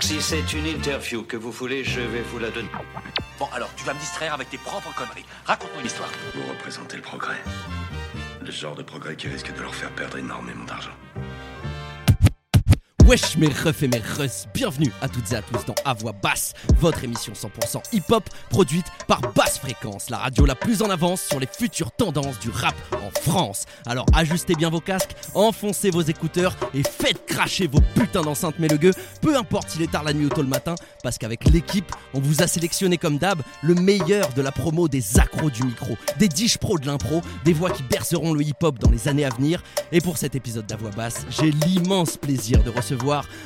[0.00, 2.68] Si c'est une interview que vous voulez, je vais vous la donner.
[3.38, 5.24] Bon, alors, tu vas me distraire avec tes propres conneries.
[5.44, 6.10] Raconte-moi une histoire.
[6.34, 7.40] Vous représentez le progrès.
[8.44, 10.92] Le genre de progrès qui risque de leur faire perdre énormément d'argent.
[13.06, 16.12] Wesh mes refs et mes russes, bienvenue à toutes et à tous dans À Voix
[16.22, 21.20] Basse, votre émission 100% hip-hop produite par Basse Fréquence, la radio la plus en avance
[21.20, 23.66] sur les futures tendances du rap en France.
[23.84, 28.92] Alors ajustez bien vos casques, enfoncez vos écouteurs et faites cracher vos putains d'enceintes mélegueux,
[29.20, 32.20] peu importe s'il est tard la nuit ou tôt le matin, parce qu'avec l'équipe, on
[32.20, 36.28] vous a sélectionné comme d'hab le meilleur de la promo des accros du micro, des
[36.28, 39.62] dish pros de l'impro, des voix qui berceront le hip-hop dans les années à venir.
[39.92, 42.94] Et pour cet épisode d'À Voix Basse, j'ai l'immense plaisir de recevoir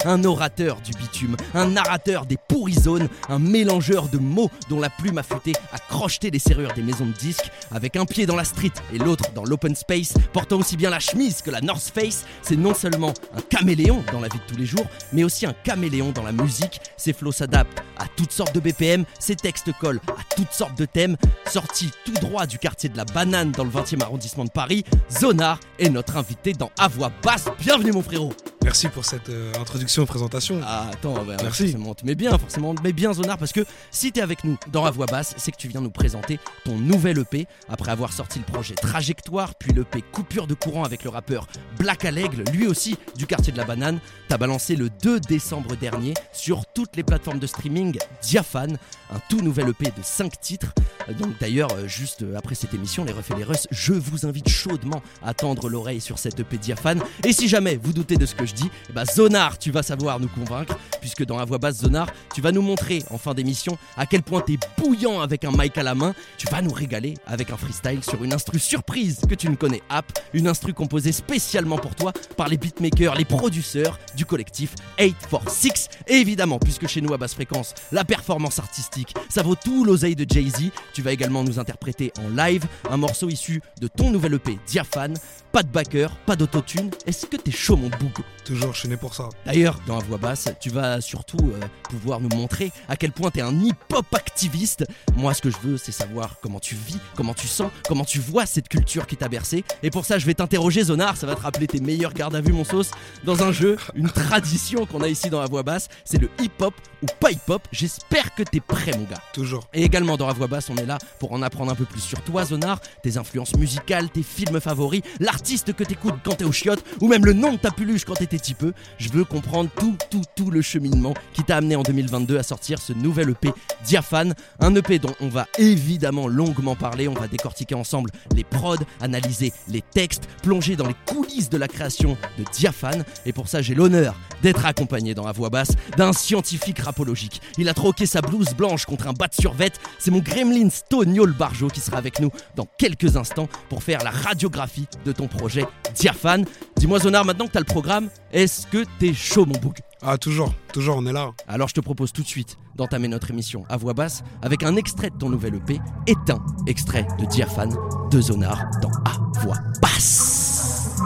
[0.04, 5.18] un orateur du bitume, un narrateur des pourrizones, un mélangeur de mots dont la plume
[5.18, 8.72] affûtée a crocheté les serrures des maisons de disques, avec un pied dans la street
[8.92, 12.56] et l'autre dans l'open space, portant aussi bien la chemise que la North Face, c'est
[12.56, 16.12] non seulement un caméléon dans la vie de tous les jours, mais aussi un caméléon
[16.12, 16.80] dans la musique.
[16.96, 20.84] Ses flots s'adaptent à toutes sortes de BPM, ses textes collent à toutes sortes de
[20.84, 21.16] thèmes.
[21.50, 25.59] Sorti tout droit du quartier de la Banane dans le 20e arrondissement de Paris, Zonar
[25.78, 27.46] est notre invité dans À Voix Basse.
[27.59, 28.32] Bienvenue mon frérot
[28.69, 30.61] Merci pour cette euh, introduction et présentation.
[30.63, 31.73] Ah, attends, bah, Merci.
[31.73, 34.91] forcément, mais bien, forcément, mais bien Zonar, parce que si t'es avec nous dans la
[34.91, 38.45] voix basse, c'est que tu viens nous présenter ton nouvel EP, après avoir sorti le
[38.45, 41.46] projet Trajectoire, puis l'EP Coupure de courant avec le rappeur
[41.79, 44.01] Black à l'Aigle, lui aussi du quartier de la Banane.
[44.29, 48.77] T'as balancé le 2 décembre dernier sur toutes les plateformes de streaming Diaphane,
[49.11, 50.74] un tout nouvel EP de 5 titres.
[51.19, 54.27] Donc d'ailleurs, euh, juste euh, après cette émission, les refs et les russes, je vous
[54.27, 57.02] invite chaudement à tendre l'oreille sur cette EP Diaphane.
[57.24, 60.20] Et si jamais vous doutez de ce que je eh ben Zonar, tu vas savoir
[60.20, 63.78] nous convaincre, puisque dans la voix basse Zonar, tu vas nous montrer en fin d'émission
[63.96, 66.15] à quel point t'es bouillant avec un mic à la main.
[66.37, 69.82] Tu vas nous régaler avec un freestyle sur une instru surprise que tu ne connais
[69.88, 75.88] app, une instru composée spécialement pour toi par les beatmakers, les producteurs du collectif 846.
[76.06, 80.16] Et évidemment, puisque chez nous à basse fréquence, la performance artistique, ça vaut tout l'oseille
[80.16, 80.70] de Jay-Z.
[80.93, 85.15] Tu vas également nous interpréter en live un morceau issu de ton nouvel EP Diaphane.
[85.59, 86.93] Pas de backer, pas d'autotune.
[87.05, 89.29] Est-ce que t'es chaud mon boug Toujours, je suis né pour ça.
[89.45, 91.61] D'ailleurs, dans la voix basse, tu vas surtout euh,
[91.91, 94.87] pouvoir nous montrer à quel point t'es un hip-hop activiste.
[95.17, 98.21] Moi, ce que je veux, c'est savoir comment tu vis, comment tu sens, comment tu
[98.21, 99.65] vois cette culture qui t'a bercé.
[99.83, 101.17] Et pour ça, je vais t'interroger, Zonar.
[101.17, 102.93] Ça va te rappeler tes meilleurs gardes à vue, mon sauce,
[103.25, 105.89] dans un jeu, une tradition qu'on a ici dans la voix basse.
[106.05, 107.67] C'est le hip-hop ou pas hip-hop.
[107.73, 109.21] J'espère que t'es prêt, mon gars.
[109.33, 109.69] Toujours.
[109.75, 112.01] Et également dans la voix basse, on est là pour en apprendre un peu plus
[112.01, 116.53] sur toi, Zonar, tes influences musicales, tes films favoris, l'artiste que t'écoutes quand t'es au
[116.53, 118.72] chiottes, ou même le nom de ta peluche quand t'étais petit peu.
[118.98, 122.78] Je veux comprendre tout, tout, tout le cheminement qui t'a amené en 2022 à sortir
[122.81, 123.53] ce nouvel EP
[123.84, 124.34] Diaphane.
[124.60, 127.09] Un EP dont on va évidemment longuement parler.
[127.09, 131.66] On va décortiquer ensemble les prods, analyser les textes, plonger dans les coulisses de la
[131.66, 133.04] création de Diaphane.
[133.25, 137.41] Et pour ça, j'ai l'honneur d'être accompagné dans la voix basse d'un scientifique rapologique.
[137.56, 139.70] Il a troqué sa blouse blanche contre un bas de survêt.
[139.98, 144.10] C'est mon gremlin Stoniol Barjo qui sera avec nous dans quelques instants pour faire la
[144.10, 146.44] radiographie de ton projet Diaphane.
[146.77, 149.78] Dis-moi Zonar, maintenant que t'as le programme, est-ce que t'es chaud mon bouc?
[150.03, 151.31] Ah, toujours, toujours, on est là.
[151.49, 154.77] Alors je te propose tout de suite d'entamer notre émission à voix basse avec un
[154.77, 157.75] extrait de ton nouvel EP, Éteint, extrait de Diaphane
[158.11, 160.99] de Zonar dans À voix basse.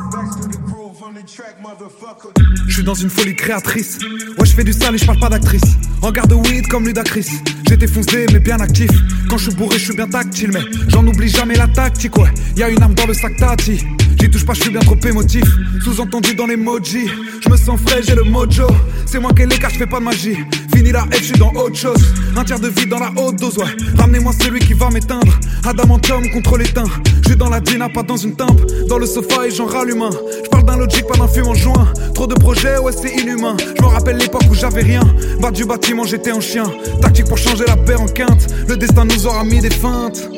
[2.69, 3.99] Je suis dans une folie créatrice.
[4.39, 5.62] Ouais, je fais du sale et je parle pas d'actrice.
[6.00, 7.28] Regarde de weed comme Ludacris.
[7.69, 8.91] J'étais foncé mais bien actif.
[9.28, 12.16] Quand je suis bourré, je suis bien tactile, mais j'en oublie jamais la tactique.
[12.16, 13.84] Ouais, y a une arme dans le sac tati.
[14.22, 15.43] J'y touche pas, je suis bien trop émotif.
[15.83, 17.09] Sous-entendu dans l'emoji.
[17.43, 18.69] Je me sens frais, j'ai le mojo.
[19.05, 20.37] C'est moi qui ai les cas, je fais pas de magie.
[20.72, 22.00] Fini la haine, je suis dans autre chose.
[22.37, 23.65] Un tiers de vie dans la haute dose, ouais.
[23.99, 25.41] Ramenez-moi celui qui va m'éteindre.
[25.65, 26.84] Adamantium contre les teints.
[27.28, 28.60] Je dans la dina, pas dans une tempe.
[28.88, 30.10] Dans le sofa et j'en rallume un.
[30.44, 31.93] Je parle d'un logique, pas d'un fume en juin.
[32.15, 33.56] Trop de projets, ouais, c'est inhumain.
[33.77, 35.03] Je rappelle l'époque où j'avais rien.
[35.41, 36.71] Bas du bâtiment, j'étais un chien.
[37.00, 38.54] Tactique pour changer la paire en quinte.
[38.69, 40.28] Le destin nous aura mis des feintes.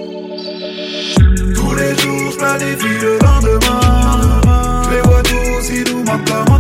[1.55, 4.83] Tous les jours, je planifie le lendemain.
[4.85, 6.55] Je les vois tous, ils nous manquent comme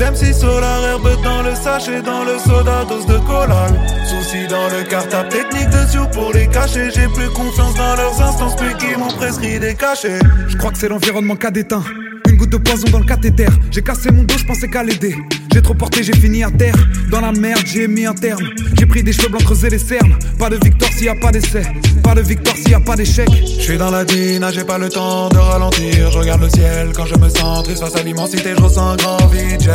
[0.00, 3.70] M6 Solar, herbe dans le sachet, dans le soda, dose de collal.
[4.08, 6.90] Souci dans le cartable, technique de dessus pour les cacher.
[6.90, 10.18] J'ai plus confiance dans leurs instances, plus qu'ils m'ont prescrit des cachets.
[10.48, 11.84] Je crois que c'est l'environnement qu'a déteint.
[12.28, 13.46] Une goutte de poison dans le cathéter.
[13.70, 15.16] J'ai cassé mon dos, je pensais qu'à l'aider.
[15.52, 16.74] J'ai trop porté, j'ai fini à terre.
[17.10, 18.44] Dans la merde, j'ai mis un terme.
[18.78, 20.16] J'ai pris des cheveux blancs, creusé les cernes.
[20.38, 21.62] Pas de victoire s'il y a pas d'essai.
[22.02, 23.28] Pas de victoire s'il y a pas d'échec.
[23.28, 26.10] Je suis dans la dîne, j'ai pas le temps de ralentir.
[26.10, 28.54] Je regarde le ciel quand je me sens triste face à l'immensité.
[28.56, 29.70] Je ressens grand vide.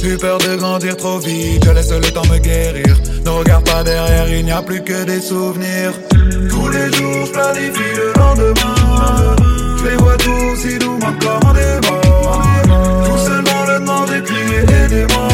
[0.00, 1.64] J'ai eu peur de grandir trop vite.
[1.64, 3.00] Je laisse le temps me guérir.
[3.24, 5.92] Ne regarde pas derrière, il n'y a plus que des souvenirs.
[6.48, 9.36] Tous les jours, je planifie le lendemain.
[9.78, 12.07] Je les vois tous, ils nous manquent comme des morts.
[14.66, 15.27] J'ai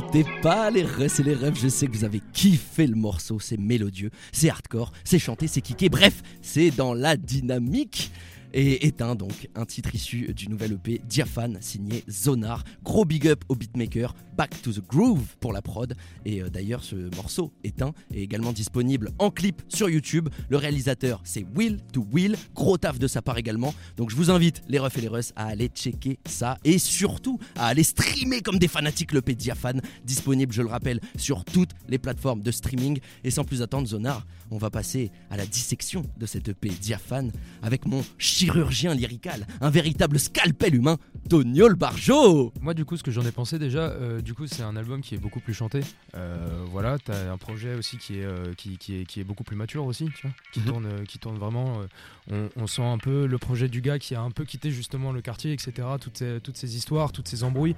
[0.00, 3.38] mentez pas les refs et les rêves, je sais que vous avez kiffé le morceau,
[3.38, 8.10] c'est mélodieux, c'est hardcore, c'est chanté, c'est kické, bref, c'est dans la dynamique.
[8.52, 12.64] Et éteint donc, un titre issu du nouvel EP Diaphane signé Zonar.
[12.82, 15.94] Gros big up au beatmaker, Back to the Groove pour la prod.
[16.24, 20.28] Et euh, d'ailleurs, ce morceau éteint est également disponible en clip sur YouTube.
[20.48, 22.36] Le réalisateur, c'est Will to Will.
[22.54, 23.74] Gros taf de sa part également.
[23.96, 26.58] Donc je vous invite, les refs et les russes, à aller checker ça.
[26.64, 29.80] Et surtout, à aller streamer comme des fanatiques l'EP Diaphane.
[30.04, 32.98] Disponible, je le rappelle, sur toutes les plateformes de streaming.
[33.22, 37.32] Et sans plus attendre, Zonar, on va passer à la dissection de cette EP Diaphane
[37.62, 40.98] avec mon chirurgien lyrical, un véritable scalpel humain,
[41.28, 42.52] Toniol Barjo.
[42.60, 45.00] Moi, du coup, ce que j'en ai pensé déjà, euh, du coup, c'est un album
[45.00, 45.80] qui est beaucoup plus chanté.
[46.14, 49.44] Euh, voilà, t'as un projet aussi qui est, euh, qui, qui est, qui est beaucoup
[49.44, 50.66] plus mature aussi, tu vois, qui, Mhm.
[50.66, 51.82] tourne, qui tourne vraiment.
[52.30, 55.12] on, on sent un peu le projet du gars qui a un peu quitté justement
[55.12, 55.72] le quartier, etc.
[56.00, 57.76] Toutes ces, toutes ces histoires, toutes ces embrouilles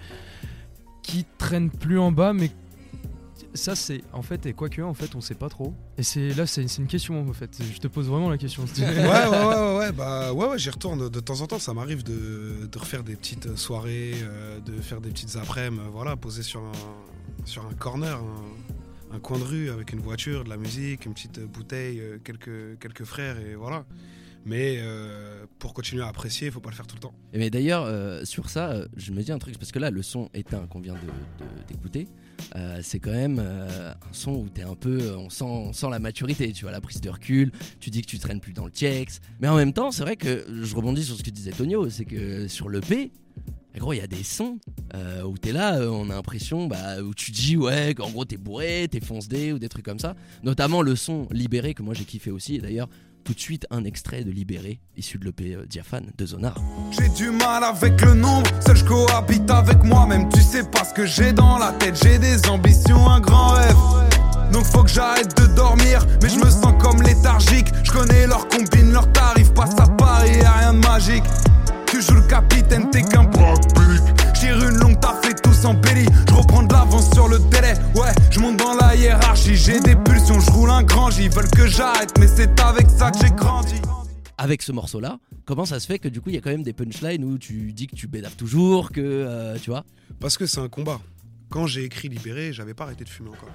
[1.02, 2.50] qui traînent plus en bas, mais
[3.54, 6.46] ça c'est en fait et quoique en fait on sait pas trop et c'est là
[6.46, 9.92] c'est une question en fait je te pose vraiment la question ouais, ouais, ouais, ouais,
[9.92, 11.58] bah ouais, ouais, j'y retourne de temps en temps.
[11.58, 16.42] Ça m'arrive de, refaire des petites soirées, euh, de faire des petites après-midi, voilà, posé
[16.42, 16.72] sur un,
[17.44, 21.14] sur un corner, un, un coin de rue avec une voiture, de la musique, une
[21.14, 23.84] petite bouteille, euh, quelques, quelques frères et voilà.
[24.44, 27.14] Mais euh, pour continuer à apprécier, il faut pas le faire tout le temps.
[27.32, 30.02] Mais d'ailleurs, euh, sur ça, euh, je me dis un truc, parce que là, le
[30.02, 32.08] son éteint qu'on vient de- de- d'écouter,
[32.56, 36.00] euh, c'est quand même un son où t'es un peu, on sent, on sent la
[36.00, 38.72] maturité, tu vois, la prise de recul, tu dis que tu traînes plus dans le
[38.72, 41.88] TX, mais en même temps, c'est vrai que je rebondis sur ce que disait Tonio,
[41.88, 43.12] c'est que sur l'EP,
[43.74, 44.58] eh gros, il y a des sons
[44.94, 48.36] euh, où t'es là, on a l'impression, bah, où tu dis, ouais, qu'en gros t'es
[48.36, 50.14] bourré, t'es fonce-dé ou des trucs comme ça.
[50.42, 52.88] Notamment le son Libéré, que moi j'ai kiffé aussi, et d'ailleurs,
[53.22, 56.54] tout de suite un extrait de Libéré, issu de l'EP euh, Diaphane de Zonar.
[56.90, 60.28] J'ai du mal avec le nombre, seul je cohabite avec moi-même.
[60.28, 63.76] Tu sais pas ce que j'ai dans la tête, j'ai des ambitions, un grand rêve.
[64.52, 67.68] Donc faut que j'arrête de dormir, mais je me sens comme léthargique.
[67.84, 71.24] Je connais leurs combines, leurs tarifs, passe à Paris, y'a rien de magique.
[71.86, 73.24] Tu joues le capitaine, t'es qu'un
[81.18, 83.74] Ils veulent que j'arrête, mais c'est avec ça que j'ai grandi.
[84.38, 86.62] avec ce morceau-là, comment ça se fait que du coup il y a quand même
[86.64, 89.84] des punchlines où tu dis que tu bédaves toujours, que euh, tu vois?
[90.20, 91.00] Parce que c'est un combat.
[91.48, 93.50] Quand j'ai écrit Libéré, j'avais pas arrêté de fumer encore.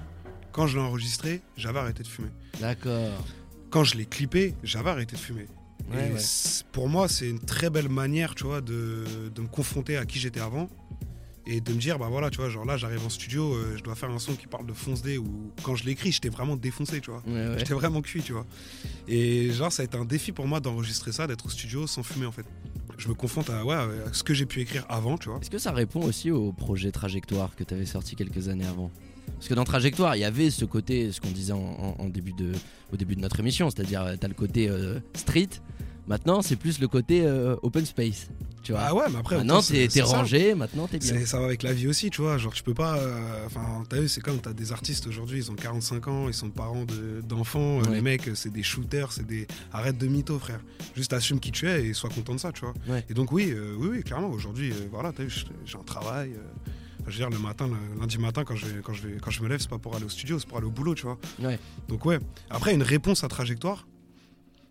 [0.52, 2.28] Quand je l'ai enregistré, j'avais arrêté de fumer.
[2.60, 3.24] D'accord.
[3.70, 5.46] Quand je l'ai clippé, j'avais arrêté de fumer.
[5.92, 6.18] Ouais, Et ouais.
[6.20, 10.06] c'est- pour moi, c'est une très belle manière, tu vois, de, de me confronter à
[10.06, 10.68] qui j'étais avant
[11.50, 13.82] et de me dire, bah voilà, tu vois, genre là, j'arrive en studio, euh, je
[13.82, 16.56] dois faire un son qui parle de fonce D ou quand je l'écris, j'étais vraiment
[16.56, 17.22] défoncé, tu vois.
[17.26, 17.58] Ouais, ouais.
[17.58, 18.46] J'étais vraiment cuit, tu vois.
[19.08, 22.02] Et genre, ça a été un défi pour moi d'enregistrer ça, d'être au studio sans
[22.02, 22.44] fumer, en fait.
[22.98, 25.38] Je me confronte à, ouais, à ce que j'ai pu écrire avant, tu vois.
[25.40, 28.90] Est-ce que ça répond aussi au projet Trajectoire que tu avais sorti quelques années avant?
[29.36, 32.08] Parce que dans Trajectoire, il y avait ce côté, ce qu'on disait en, en- en
[32.08, 32.52] début de,
[32.92, 35.48] au début de notre émission, c'est-à-dire euh, t'as le côté euh, street,
[36.08, 38.28] maintenant c'est plus le côté euh, open space.
[38.68, 41.24] Tu vois Ah ouais, mais après, Maintenant t'es rangé, maintenant t'es bien.
[41.24, 42.36] Ça va avec la vie aussi, tu vois.
[42.36, 42.98] Genre, tu peux pas.
[42.98, 46.34] euh, Enfin, t'as vu, c'est comme t'as des artistes aujourd'hui, ils ont 45 ans, ils
[46.34, 47.78] sont parents de- d'enfants.
[47.78, 47.94] euh, Ouais.
[47.94, 49.46] Les mecs, c'est des shooters, c'est des.
[49.72, 50.60] Arrête de mytho, frère.
[50.94, 52.74] Juste assume qui tu es et sois content de ça, tu vois.
[52.86, 53.02] Ouais.
[53.08, 55.30] Et donc, oui, euh, oui, oui, clairement, aujourd'hui, euh, voilà, t'as vu,
[55.64, 56.32] j'ai- un travail.
[57.06, 59.42] je veux dire, le matin, le lundi matin, quand je, quand je, vais, quand je
[59.42, 61.16] me lève, c'est pas pour aller au studio, c'est pour aller au boulot, tu vois.
[61.40, 61.58] Ouais.
[61.88, 62.18] Donc, ouais.
[62.50, 63.86] Après, une réponse à trajectoire,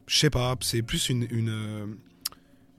[0.05, 1.27] je sais pas, c'est plus une.
[1.31, 1.97] une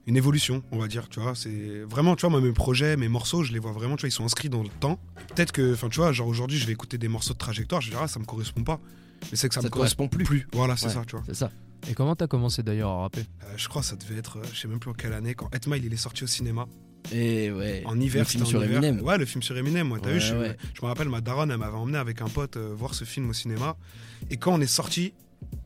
[0.09, 1.35] une évolution, on va dire, tu vois.
[1.35, 4.09] C'est vraiment, tu vois, moi, mes projets, mes morceaux, je les vois vraiment, tu vois,
[4.09, 4.99] ils sont inscrits dans le temps.
[5.35, 7.87] Peut-être que, enfin, tu vois, genre aujourd'hui, je vais écouter des morceaux de trajectoire, je
[7.87, 8.79] vais dire, ah, ça me correspond pas.
[9.31, 10.23] Mais c'est que ça, Ça me correspond plus.
[10.23, 10.47] plus.
[10.53, 10.93] Voilà, c'est Ouais.
[10.93, 11.23] ça, tu vois.
[11.27, 11.51] C'est ça.
[11.89, 13.21] Et comment t'as commencé d'ailleurs à rapper?
[13.43, 15.33] Euh, je crois que ça devait être, euh, je sais même plus en quelle année,
[15.35, 16.65] quand Etmile il est sorti au cinéma.
[17.13, 17.83] Et ouais.
[17.85, 18.77] En hiver, le film sur hiver.
[18.83, 19.01] Eminem.
[19.05, 19.87] Ouais, le film sur Eminem.
[19.87, 20.57] Moi, t'as Ouais, vu, je, ouais.
[20.73, 23.29] je me rappelle, ma daronne, elle m'avait emmené avec un pote euh, voir ce film
[23.29, 23.77] au cinéma.
[24.29, 25.13] Et quand on est sorti,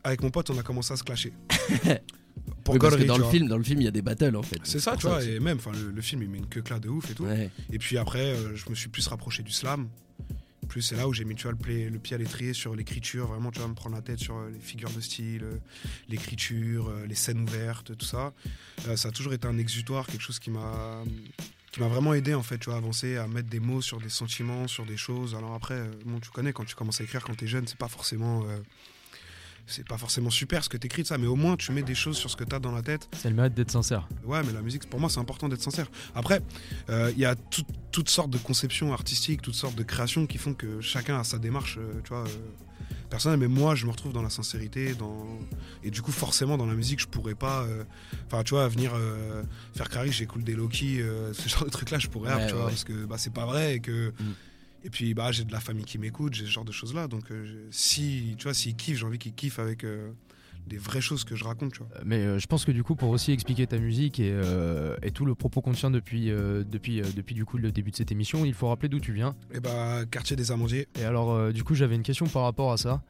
[0.03, 1.33] avec mon pote, on a commencé à se clasher.
[2.63, 3.31] Pour Oui, parce que dans le vois.
[3.31, 4.59] film, dans le film, il y a des battles en fait.
[4.63, 5.23] C'est ça, tu vois.
[5.23, 7.23] Et même, enfin, le, le film, il met une queue là de ouf et tout.
[7.25, 7.49] Ouais.
[7.71, 9.87] Et puis après, euh, je me suis plus rapproché du slam.
[10.67, 13.51] Plus c'est là où j'ai mis tu vois, le, pied à l'étrier sur l'écriture, vraiment
[13.51, 15.57] tu vas me prendre la tête sur euh, les figures de style, euh,
[16.09, 18.33] l'écriture, les scènes ouvertes, tout ça.
[18.87, 21.03] Euh, ça a toujours été un exutoire, quelque chose qui m'a
[21.71, 23.99] qui m'a vraiment aidé en fait, tu vois, à avancer, à mettre des mots sur
[23.99, 25.33] des sentiments, sur des choses.
[25.35, 27.87] Alors après, bon, tu connais quand tu commences à écrire quand t'es jeune, c'est pas
[27.87, 28.57] forcément euh,
[29.65, 31.95] c'est pas forcément super ce que t'écris de ça, mais au moins tu mets des
[31.95, 33.07] choses sur ce que t'as dans la tête.
[33.17, 34.07] C'est le mérite d'être sincère.
[34.25, 35.87] Ouais, mais la musique, pour moi, c'est important d'être sincère.
[36.15, 36.41] Après,
[36.89, 40.37] euh, il y a tout- toutes sortes de conceptions artistiques, toutes sortes de créations qui
[40.37, 42.27] font que chacun a sa démarche, euh, tu vois, euh,
[43.09, 43.39] personnelle.
[43.39, 45.25] Mais moi, je me retrouve dans la sincérité, dans...
[45.83, 47.83] et du coup, forcément, dans la musique, je pourrais pas, euh,
[48.27, 49.43] enfin, tu vois, venir euh,
[49.75, 52.65] faire carré, j'écoute des Loki, euh, ce genre de trucs-là, je pourrais, Ouais, tu vois,
[52.65, 52.69] ouais.
[52.71, 54.09] parce que bah, c'est pas vrai et que.
[54.09, 54.33] Mm.
[54.85, 57.07] Et puis, bah, j'ai de la famille qui m'écoute, j'ai ce genre de choses-là.
[57.07, 60.11] Donc, euh, si, tu vois, s'ils kiffent, j'ai envie qu'ils kiffent avec euh,
[60.67, 61.87] des vraies choses que je raconte, tu vois.
[61.95, 64.37] Euh, Mais euh, je pense que du coup, pour aussi expliquer ta musique et,
[65.01, 68.11] et tout le propos qu'on tient depuis, depuis, depuis du coup le début de cette
[68.11, 69.35] émission, il faut rappeler d'où tu viens.
[69.53, 70.89] Et bah, quartier des Amandiers.
[70.99, 73.03] Et alors, du coup, j'avais une question par rapport à ça.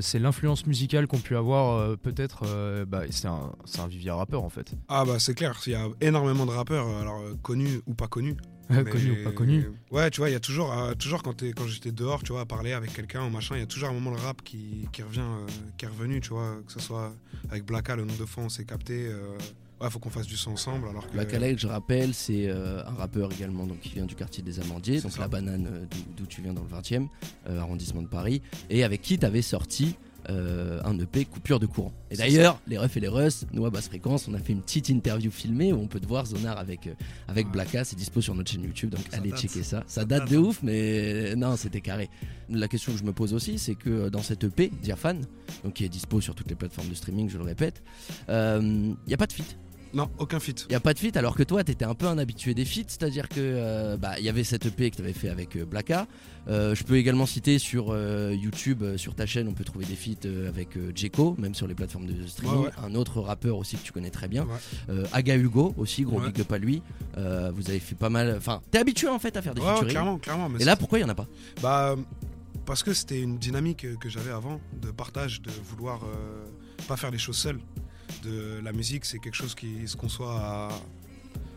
[0.00, 2.44] C'est l'influence musicale qu'ont pu avoir peut-être.
[2.86, 4.74] bah, c'est un, c'est un vivier rappeur en fait.
[4.88, 8.36] Ah bah c'est clair, il y a énormément de rappeurs, alors connus ou pas connus.
[8.70, 9.64] Mais- connu ou pas connu.
[9.90, 12.32] Ouais, tu vois, il y a toujours, euh, toujours quand, t'es- quand j'étais dehors, tu
[12.32, 14.42] vois, à parler avec quelqu'un ou machin, il y a toujours un moment le rap
[14.42, 15.46] qui, qui revient, euh,
[15.76, 17.12] qui est revenu, tu vois, que ce soit
[17.50, 19.06] avec Blacka, le nombre de fois on s'est capté.
[19.08, 19.36] euh,
[19.80, 20.88] ouais, faut qu'on fasse du son ensemble.
[20.88, 24.42] Alors que, Black Alec, je rappelle, c'est un rappeur également donc, qui vient du quartier
[24.42, 25.20] des Amandiers, donc ça.
[25.20, 27.08] la banane d'où- tu viens dans le 20e
[27.48, 29.96] euh, arrondissement de Paris, et avec qui tu avais sorti
[30.28, 31.92] euh, un EP coupure de courant.
[32.10, 34.62] Et d'ailleurs, les refs et les russes, nous à basse fréquence, on a fait une
[34.62, 36.94] petite interview filmée où on peut te voir Zonar avec, euh,
[37.28, 37.52] avec Ouais.
[37.52, 39.40] Blacka, c'est dispo sur notre chaîne YouTube, donc Ça allez date.
[39.40, 39.78] checker ça.
[39.86, 42.10] Ça Ça date date, de ouf, mais non, c'était carré.
[42.48, 45.20] La question que je me pose aussi, c'est que euh, dans cette EP, Diafan,
[45.64, 47.82] donc qui est dispo sur toutes les plateformes de streaming, je le répète,
[48.28, 49.56] il n'y a pas de feat.
[49.92, 50.66] Non, aucun feat.
[50.68, 52.64] Il n'y a pas de feat alors que toi t'étais un peu un habitué des
[52.64, 55.56] feats, c'est-à-dire que euh, bah, il y avait cette EP que tu avais fait avec
[55.56, 56.06] euh, Blacka.
[56.48, 59.96] Euh, je peux également citer sur euh, YouTube, sur ta chaîne, on peut trouver des
[59.96, 62.58] feats avec Djeko, même sur les plateformes de streaming.
[62.60, 62.72] Ouais, ouais.
[62.84, 64.46] Un autre rappeur aussi que tu connais très bien.
[64.88, 65.02] Ouais.
[65.12, 66.82] Aga Hugo aussi, gros big up à lui.
[67.16, 68.34] Vous avez fait pas mal.
[68.36, 69.90] Enfin, t'es habitué en fait à faire des featuring.
[69.90, 70.48] clairement, clairement.
[70.48, 71.26] mais Et là pourquoi il y en a pas?
[71.62, 71.96] Bah,
[72.64, 76.00] parce que c'était une dynamique que j'avais avant, de partage, de vouloir
[76.86, 77.58] pas faire les choses seul.
[78.22, 80.68] De la musique, c'est quelque chose qui se conçoit à,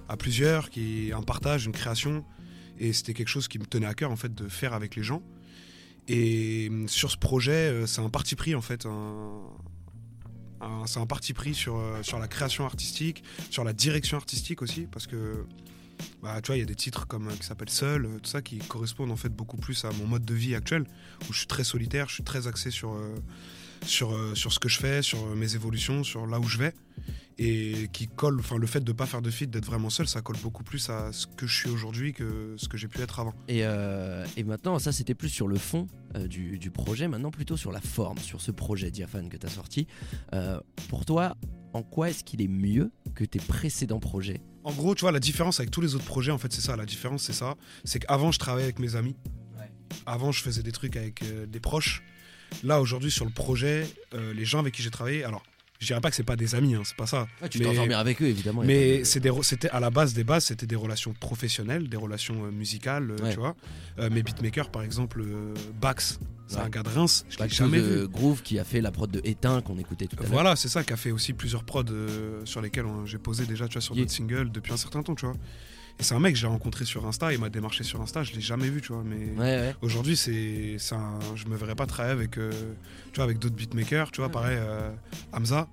[0.09, 2.23] à plusieurs, qui est un partage, une création.
[2.79, 5.03] Et c'était quelque chose qui me tenait à cœur en fait de faire avec les
[5.03, 5.21] gens.
[6.07, 9.41] Et euh, sur ce projet, euh, c'est un parti pris en fait, un,
[10.85, 14.87] c'est un parti pris sur, euh, sur la création artistique, sur la direction artistique aussi,
[14.91, 15.45] parce que
[16.21, 18.41] bah, tu vois, il y a des titres comme euh, qui s'appellent Seul, tout ça
[18.41, 20.85] qui correspondent en fait beaucoup plus à mon mode de vie actuel,
[21.29, 22.97] où je suis très solitaire, je suis très axé sur,
[23.85, 26.57] sur, euh, sur ce que je fais, sur euh, mes évolutions, sur là où je
[26.57, 26.73] vais,
[27.37, 30.21] et qui colle, enfin le fait de pas faire de feat, d'être vraiment seul, ça
[30.21, 33.19] colle beaucoup plus à ce que je suis aujourd'hui que ce que j'ai pu être
[33.19, 33.33] avant.
[33.47, 37.31] Et, euh, et maintenant, ça c'était plus sur le fond euh, du, du projet, maintenant
[37.31, 39.87] plutôt sur la forme, sur ce projet Diaphane que tu as sorti.
[40.33, 40.59] Euh,
[40.89, 41.35] pour toi,
[41.73, 44.41] en quoi est-ce qu'il est mieux que tes précédents projets?
[44.63, 46.75] En gros, tu vois, la différence avec tous les autres projets, en fait, c'est ça.
[46.75, 47.55] La différence, c'est ça.
[47.83, 49.15] C'est qu'avant, je travaillais avec mes amis.
[50.05, 52.01] Avant, je faisais des trucs avec des proches.
[52.63, 55.43] Là, aujourd'hui, sur le projet, euh, les gens avec qui j'ai travaillé, alors,
[55.79, 57.27] je dirais pas que c'est pas des amis, hein, c'est pas ça.
[57.49, 58.61] Tu Mais- t'entends bien avec eux, évidemment.
[58.63, 62.51] Mais de- c'était à la base des bases, c'était des relations professionnelles, des relations euh,
[62.51, 63.33] musicales, euh, Ouais.
[63.33, 63.55] tu vois.
[63.99, 65.23] Euh, mes beatmakers, par exemple,
[65.81, 66.61] Bax, c'est Ouais.
[66.63, 68.07] un gars de Reims, je l'ai jamais vu.
[68.07, 70.31] Groove qui a fait la prod de Éteint qu'on écoutait tout à l'heure.
[70.31, 73.67] Voilà, c'est ça qui a fait aussi plusieurs prods euh, sur lesquels j'ai posé déjà
[73.67, 74.03] tu vois, sur Yeah.
[74.05, 75.35] d'autres singles depuis un certain temps, tu vois.
[75.99, 78.33] Et c'est un mec que j'ai rencontré sur Insta, il m'a démarché sur Insta, je
[78.33, 79.03] l'ai jamais vu, tu vois.
[79.05, 79.75] Mais Ouais, ouais.
[79.81, 82.51] aujourd'hui, c'est, un- je me verrais pas travailler avec, euh,
[83.11, 84.91] tu vois, avec d'autres beatmakers, tu vois, pareil, euh,
[85.31, 85.67] Hamza.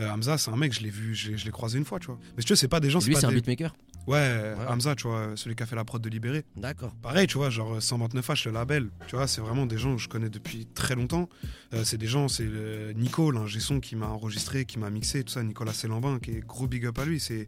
[0.00, 2.18] Euh, Hamza, c'est un mec, je l'ai vu, je l'ai, croisé une fois, tu vois.
[2.36, 3.74] Mais tu vois, c'est pas des gens, Lui, pas c'est un des- beatmaker
[4.08, 6.44] Ouais, Hamza, tu vois, celui qui a fait la prod de Libéré.
[6.56, 6.92] D'accord.
[7.02, 10.08] Pareil, tu vois, genre 129H, le label, tu vois, c'est vraiment des gens que je
[10.08, 11.28] connais depuis très longtemps.
[11.72, 12.48] Euh, c'est des gens, c'est
[12.96, 16.40] Nico, l'ingé son qui m'a enregistré, qui m'a mixé, tout ça, Nicolas Selambin, qui est
[16.44, 17.20] gros big up à lui.
[17.20, 17.46] C'est,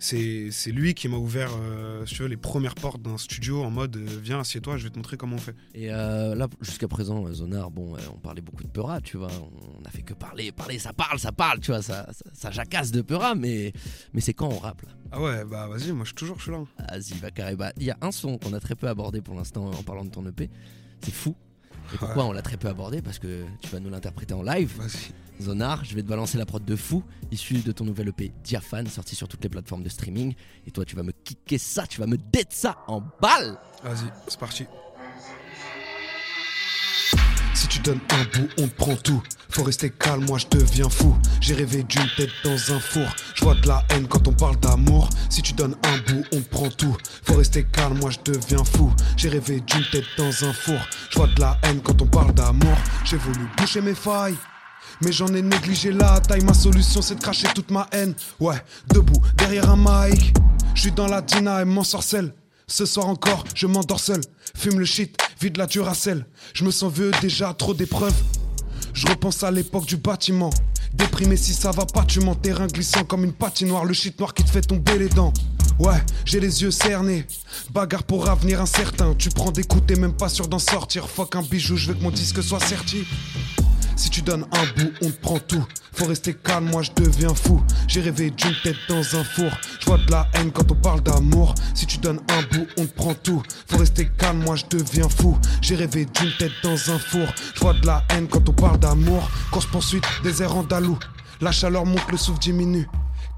[0.00, 3.70] c'est, lui qui m'a ouvert, euh, si tu veux, les premières portes d'un studio en
[3.70, 5.54] mode, euh, viens, assieds-toi, je vais te montrer comment on fait.
[5.74, 9.30] Et euh, là, jusqu'à présent, Zonar, bon, on parlait beaucoup de Peura, tu vois.
[9.78, 12.50] On a fait que parler, parler, ça parle, ça parle, tu vois, ça, ça, ça
[12.50, 13.72] jacasse de Peura, mais,
[14.14, 14.88] mais c'est quand on rappe là?
[15.12, 16.62] Ah ouais, bah vas-y, moi je suis toujours, je suis là.
[16.88, 17.56] Vas-y, va carré.
[17.56, 20.04] Bah, il y a un son qu'on a très peu abordé pour l'instant en parlant
[20.04, 20.48] de ton EP.
[21.02, 21.34] C'est fou.
[21.92, 23.02] Et pourquoi on l'a très peu abordé?
[23.02, 24.72] Parce que tu vas nous l'interpréter en live.
[24.78, 25.12] Vas-y.
[25.40, 28.86] Zonar, je vais te balancer la prod de fou, issue de ton nouvel EP Diaphane,
[28.86, 30.34] sorti sur toutes les plateformes de streaming.
[30.66, 34.10] Et toi, tu vas me kicker ça, tu vas me dette ça en balle Vas-y,
[34.28, 34.66] c'est parti.
[37.54, 39.22] Si tu donnes un bout, on te prend tout.
[39.50, 41.14] Faut rester calme, moi je deviens fou.
[41.40, 43.06] J'ai rêvé d'une tête dans un four.
[43.34, 45.10] Je vois de la haine quand on parle d'amour.
[45.28, 46.96] Si tu donnes un bout, on prend tout.
[47.24, 48.92] Faut rester calme, moi je deviens fou.
[49.16, 50.80] J'ai rêvé d'une tête dans un four.
[51.10, 52.76] Je vois de la haine quand on parle d'amour.
[53.04, 54.36] J'ai voulu boucher mes failles.
[55.02, 56.44] Mais j'en ai négligé la taille.
[56.44, 58.14] Ma solution c'est de cracher toute ma haine.
[58.38, 60.34] Ouais, debout, derrière un mic.
[60.74, 62.32] Je dans la dina et m'en sorcelle.
[62.66, 64.20] Ce soir encore, je m'endors seul.
[64.56, 66.24] Fume le shit, vide la duracelle.
[66.54, 68.14] Je me sens vieux déjà, trop d'épreuves.
[68.92, 70.50] Je repense à l'époque du bâtiment.
[70.92, 73.84] Déprimé si ça va pas, tu terrain glissant comme une patinoire.
[73.84, 75.32] Le shit noir qui te fait tomber les dents.
[75.78, 77.26] Ouais, j'ai les yeux cernés.
[77.72, 79.14] Bagarre pour avenir incertain.
[79.16, 81.08] Tu prends des coups, t'es même pas sûr d'en sortir.
[81.08, 83.04] Fuck un bijou, je veux que mon disque soit certi.
[84.00, 85.62] Si tu donnes un bout, on te prend tout.
[85.92, 87.62] Faut rester calme, moi je deviens fou.
[87.86, 89.50] J'ai rêvé d'une tête dans un four.
[89.78, 91.54] Je vois de la haine quand on parle d'amour.
[91.74, 93.42] Si tu donnes un bout, on te prend tout.
[93.66, 95.38] Faut rester calme, moi je deviens fou.
[95.60, 97.28] J'ai rêvé d'une tête dans un four.
[97.54, 99.30] Je vois de la haine quand on parle d'amour.
[99.50, 100.98] Course poursuite, désert andalou.
[101.42, 102.88] La chaleur monte, le souffle diminue.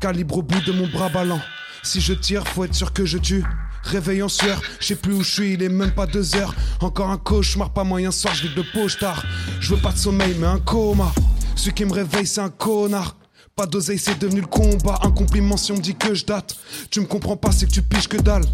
[0.01, 1.41] Calibre au bout de mon bras ballant.
[1.83, 3.43] Si je tire, faut être sûr que je tue.
[3.83, 6.55] Réveil en sueur, je sais plus où je suis, il est même pas deux heures.
[6.81, 9.25] Encore un cauchemar, pas moyen soir, je vis de poche tard.
[9.61, 11.13] Je veux pas de sommeil, mais un coma.
[11.57, 13.17] Celui qui me réveille, c'est un connard.
[13.55, 14.99] Pas d'oseille, c'est devenu le combat.
[15.03, 16.57] Un compliment si on me dit que je date.
[16.91, 18.45] Tu me comprends pas, c'est que tu piges que dalle.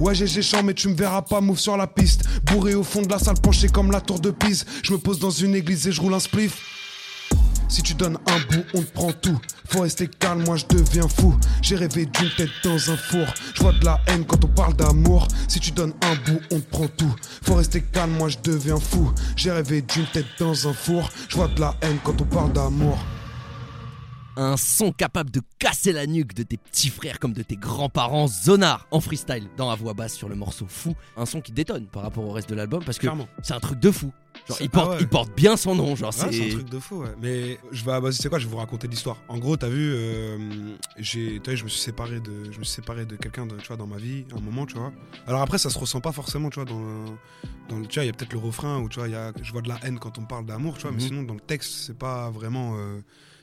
[0.00, 2.24] Ouais, j'ai géchant, mais tu me verras pas, move sur la piste.
[2.44, 4.64] Bourré au fond de la salle, penché comme la tour de Pise.
[4.82, 6.77] Je me pose dans une église et je roule un spliff.
[7.68, 9.38] Si tu donnes un bout, on te prend tout.
[9.66, 11.38] Faut rester calme, moi je deviens fou.
[11.60, 13.26] J'ai rêvé d'une tête dans un four.
[13.54, 15.28] Je vois de la haine quand on parle d'amour.
[15.48, 17.14] Si tu donnes un bout, on te prend tout.
[17.42, 19.12] Faut rester calme, moi je deviens fou.
[19.36, 21.10] J'ai rêvé d'une tête dans un four.
[21.28, 22.98] Je vois de la haine quand on parle d'amour.
[24.36, 28.28] Un son capable de casser la nuque de tes petits frères comme de tes grands-parents.
[28.28, 30.94] Zonar en freestyle dans la voix basse sur le morceau fou.
[31.16, 33.08] Un son qui détonne par rapport au reste de l'album parce que
[33.42, 34.12] c'est un truc de fou.
[34.48, 34.98] Genre, il, porte, ah ouais.
[35.02, 35.94] il porte bien son nom.
[35.94, 37.14] Genre, Ouais, c'est un truc de fou, ouais.
[37.20, 39.16] Mais je vais, bah, c'est quoi Je vais vous raconter l'histoire.
[39.28, 40.38] En gros, t'as vu, euh,
[40.96, 43.56] j'ai, t'as vu, je me suis séparé de, je me suis séparé de quelqu'un, de,
[43.56, 44.92] tu vois, dans ma vie, à un moment, tu vois.
[45.26, 47.04] Alors après, ça se ressent pas forcément, tu vois, dans,
[47.68, 49.52] dans tu vois, il y a peut-être le refrain où, tu vois, y a, je
[49.52, 51.08] vois de la haine quand on parle d'amour, tu vois, mais Mhm.
[51.08, 53.00] sinon, dans le texte, c'est pas vraiment euh,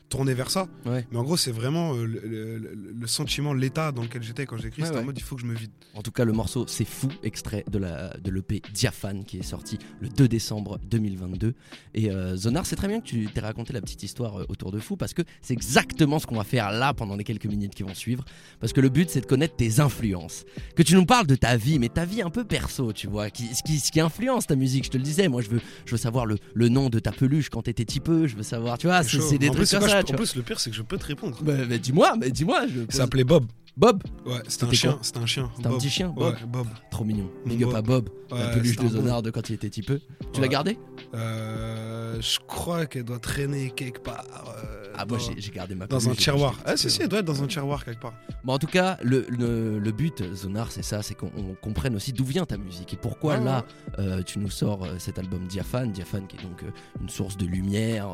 [0.09, 0.67] tourné vers ça.
[0.85, 1.05] Ouais.
[1.11, 4.45] Mais en gros, c'est vraiment euh, le, le- le- le sentiment, l'état dans lequel j'étais
[4.45, 4.81] quand j'écris.
[4.83, 5.71] Ouais, C'était en mode, il faut que je me vide.
[5.95, 9.43] En tout cas, le morceau C'est Fou, extrait de la de l'EP Diaphane qui est
[9.43, 11.53] sorti le 2 décembre 2022.
[11.95, 14.71] Et euh, Zonar, c'est très bien que tu t'aies raconté la petite histoire euh, autour
[14.71, 17.73] de Fou parce que c'est exactement ce qu'on va faire là pendant les quelques minutes
[17.75, 18.23] qui vont suivre.
[18.59, 20.45] Parce que le but, c'est de connaître tes influences.
[20.75, 23.29] Que tu nous parles de ta vie, mais ta vie un peu perso, tu vois,
[23.29, 24.85] qui, ce, qui, ce qui influence ta musique.
[24.85, 27.11] Je te le disais, moi, je veux, je veux savoir le, le nom de ta
[27.11, 28.27] peluche quand t'étais petit peu.
[28.27, 30.01] Je veux savoir, tu vois, c'est des trucs comme quoi, ça.
[30.01, 30.25] je- tu en vois.
[30.25, 31.37] plus, le pire, c'est que je peux te répondre.
[31.41, 32.67] Bah, bah, dis-moi, mais dis-moi.
[32.67, 33.45] je Il s'appelait Bob.
[33.77, 34.97] Bob, Ouais, c'était un chien.
[35.01, 35.51] C'était un chien.
[35.55, 36.33] C'était un petit chien, Bob.
[36.33, 36.67] Ouais, Bob.
[36.91, 37.29] trop mignon.
[37.45, 38.89] Big up à Bob, la peluche de un bon.
[38.91, 39.99] Zonar de quand il était petit peu.
[40.33, 40.77] Tu l'as gardé
[41.13, 44.23] Euh, je crois qu'elle doit traîner quelque part.
[44.63, 46.55] euh, Ah, moi dans, j'ai gardé ma dans peluche, un j'ai- tiroir.
[46.65, 48.13] Ah, si, si, elle doit être dans un tiroir quelque part.
[48.45, 51.95] Bon, en tout cas, le, le, le but, Zonar, c'est ça, c'est qu'on on comprenne
[51.95, 53.65] aussi d'où vient ta musique et pourquoi Ouais, là,
[53.99, 56.63] euh, tu nous sors euh, cet album Diaphane, Diaphane qui est donc
[57.01, 58.07] une source de lumière,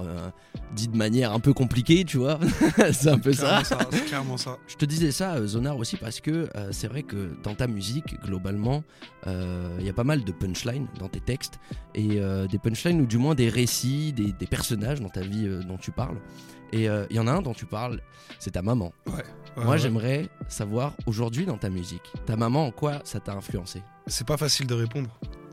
[0.76, 2.39] dit de manière un peu compliquée, tu vois.
[2.93, 3.62] c'est un peu ça.
[3.63, 4.58] C'est clairement ça.
[4.67, 8.20] Je te disais ça, Zonar, aussi parce que euh, c'est vrai que dans ta musique,
[8.22, 8.84] globalement,
[9.28, 11.60] euh, il y a pas mal de punchlines dans tes textes
[11.96, 15.48] et euh, des punchlines ou du moins des récits, des, des personnages dans ta vie
[15.68, 16.18] dont tu parles.
[16.74, 18.00] Et il y en a un dont tu parles,
[18.40, 18.94] c'est ta maman.
[19.08, 19.14] Ouais.
[19.58, 19.80] Ouais, Moi, ouais.
[19.80, 23.84] j'aimerais savoir aujourd'hui dans ta musique, ta maman, en quoi ça t'a influencé?
[24.08, 25.10] C'est pas facile de répondre.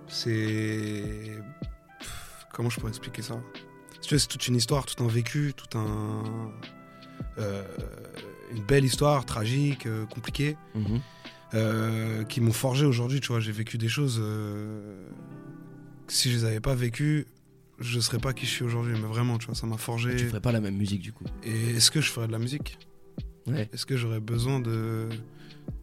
[0.06, 1.36] C'est.
[2.52, 3.34] Comment je pourrais expliquer ça?
[4.00, 6.22] C'est toute une histoire, tout un vécu, tout un.
[7.38, 7.62] euh,
[8.54, 11.00] une belle histoire, tragique, euh, compliquée, Mhm.
[11.54, 13.20] euh, qui m'ont forgé aujourd'hui.
[13.20, 14.18] Tu vois, j'ai vécu des choses.
[14.22, 15.06] euh,
[16.06, 17.26] que si je les avais pas vécues,
[17.78, 18.94] je serais pas qui je suis aujourd'hui.
[18.94, 20.16] Mais vraiment, tu vois, ça m'a forgé.
[20.16, 21.24] Tu ferais pas la même musique du coup.
[21.44, 22.78] Et est-ce que je ferais de la musique?
[23.46, 23.68] Ouais.
[23.72, 25.08] Est-ce que j'aurais besoin de,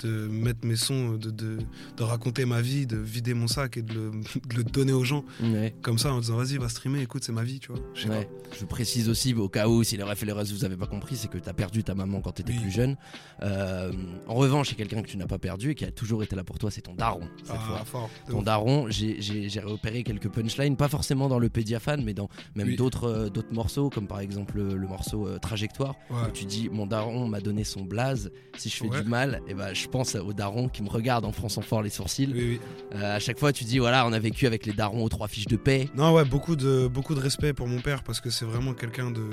[0.03, 1.57] de mettre mes sons, de, de,
[1.97, 4.11] de raconter ma vie, de vider mon sac et de le,
[4.49, 5.73] de le donner aux gens Ouais.
[5.81, 7.81] comme ça en disant vas-y, va streamer, écoute, c'est ma vie, tu vois.
[7.93, 8.29] Je sais Ouais.
[8.59, 10.87] Je précise aussi, au cas où, si les refs et les refs vous avez pas
[10.87, 12.59] compris, c'est que tu as perdu ta maman quand tu étais Oui.
[12.59, 12.95] plus jeune.
[13.41, 13.91] Euh,
[14.27, 16.23] en revanche, il y a quelqu'un que tu n'as pas perdu et qui a toujours
[16.23, 17.79] été là pour toi, c'est ton daron, cette fois.
[17.81, 18.09] Ah, fort.
[18.27, 18.43] de Ton ouf.
[18.45, 19.19] daron, j'ai-
[19.65, 22.75] repéré quelques punchlines, pas forcément dans le Pédiaphane, mais dans même Oui.
[22.75, 26.27] d'autres euh, d'autres morceaux, comme par exemple le, le morceau euh, Trajectoire, Ouais.
[26.27, 29.53] où tu dis Mon daron m'a donné son blaze, si je fais du mal, et
[29.53, 32.31] ben je pense aux darons qui me regardent en fronçant fort les sourcils.
[32.33, 32.61] Oui, oui.
[32.95, 35.27] Euh, à chaque fois, tu dis voilà, on a vécu avec les darons aux trois
[35.27, 35.89] fiches de paix.
[35.95, 39.11] Non, ouais, beaucoup de, beaucoup de respect pour mon père parce que c'est vraiment quelqu'un
[39.11, 39.23] de.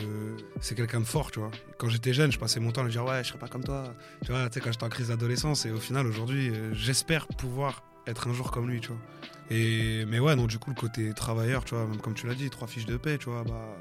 [0.61, 1.51] C'est quelqu'un de fort, tu vois.
[1.79, 3.65] Quand j'étais jeune, je passais mon temps à lui dire ouais, je serais pas comme
[3.65, 3.95] toi.
[4.25, 7.27] Tu vois, tu sais, quand j'étais en crise d'adolescence et au final, aujourd'hui, euh, j'espère
[7.27, 8.99] pouvoir être un jour comme lui, tu vois.
[9.51, 12.35] Et, mais ouais, non, du coup, le côté travailleur, tu vois, même comme tu l'as
[12.35, 13.77] dit, trois fiches de paix, tu vois, bah.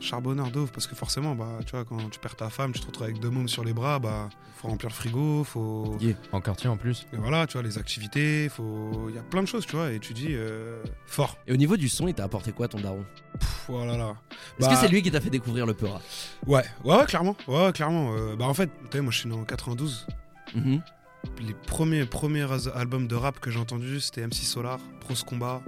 [0.00, 2.86] Charbonneur ouf, parce que forcément, bah, tu vois, quand tu perds ta femme, tu te
[2.86, 5.96] retrouves avec deux mômes sur les bras, bah, faut remplir le frigo, faut.
[6.00, 7.06] Yeah, En quartier en plus.
[7.12, 9.06] Et voilà, tu vois, les activités, faut.
[9.08, 11.36] Il y a plein de choses, tu vois, et tu dis, euh, fort.
[11.46, 13.04] Et au niveau du son, il t'a apporté quoi ton daron?
[13.40, 14.14] Pff, oh là là.
[14.58, 16.00] Est-ce Bah, que c'est lui qui t'a fait découvrir le Peura
[16.46, 17.36] Ouais, ouais, ouais, clairement.
[17.48, 18.14] Ouais, clairement.
[18.14, 20.06] Euh, bah, en fait, tu sais, moi, je suis né en 92.
[20.54, 20.80] Mhm.
[21.40, 25.60] Les premiers, premiers albums de rap que j'ai entendus, c'était MC Solar, Pros Combat,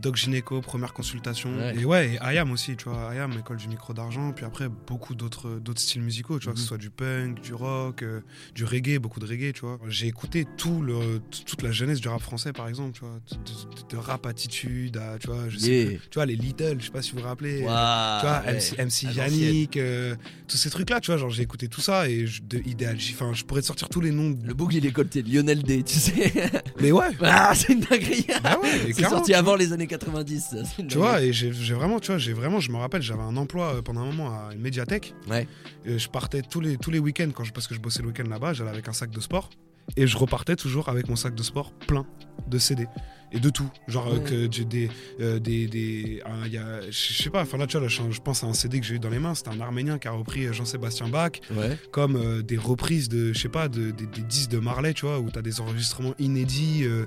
[0.00, 1.50] Doc Gineco, première consultation.
[1.56, 1.76] Ouais.
[1.76, 3.14] Et ouais, et IAM aussi, tu vois.
[3.14, 4.32] IAM, école du micro d'argent.
[4.32, 6.68] Puis après, beaucoup d'autres styles musicaux, tu vois, que ce Mhm.
[6.68, 8.20] soit du punk, du rock, euh,
[8.54, 9.78] du reggae, beaucoup de reggae, tu vois.
[9.88, 13.18] J'ai écouté tout le, toute la jeunesse du rap français, par exemple, tu vois.
[13.90, 15.86] De, rap attitude à, tu vois, je sais Yeah.
[15.86, 15.98] plus.
[16.10, 17.62] Tu vois, les Little, je sais pas si vous vous rappelez.
[17.62, 18.58] Ouah, Tu vois, ouais.
[18.58, 20.14] MC, MC Yannick, euh,
[20.46, 23.32] tous ces trucs-là, tu vois, genre j'ai écouté tout ça et je, de, idéal, enfin,
[23.32, 24.30] je pourrais te sortir tous les noms.
[24.30, 26.32] de- Le boucle il est colleté, Lionel D, tu sais.
[26.80, 28.26] Mais ouais, ah, c'est une dinguerie.
[28.42, 30.40] bah ouais, C'est sorti avant les années 90.
[30.40, 33.02] ça, c'est une Tu vois, et j'ai vraiment, tu vois, j'ai vraiment, je me rappelle,
[33.02, 35.14] j'avais un emploi euh, pendant un moment à une médiathèque.
[35.30, 35.46] Ouais.
[35.86, 38.08] Et je partais tous les, tous les week-ends, quand je, parce que je bossais le
[38.08, 39.48] week-end là-bas, j'allais avec un sac de sport.
[39.96, 42.06] Et je repartais toujours avec mon sac de sport plein
[42.48, 42.86] de CD.
[43.30, 43.68] Et de tout.
[43.88, 44.24] Genre euh, Ouais.
[44.24, 44.88] que j'ai des.
[45.20, 47.88] euh, des, des un- il y a, je sais pas, enfin là, tu vois, là,
[47.88, 49.34] je, pense à un CD que j'ai eu dans les mains.
[49.34, 51.32] C'était un Arménien qui a repris euh, Jean-Sébastien Bach.
[51.54, 51.76] Ouais.
[51.92, 55.04] comme euh, des reprises de, je sais pas, de, des- des disques de Marley, tu
[55.04, 57.04] vois, où t'as des enregistrements inédits, euh,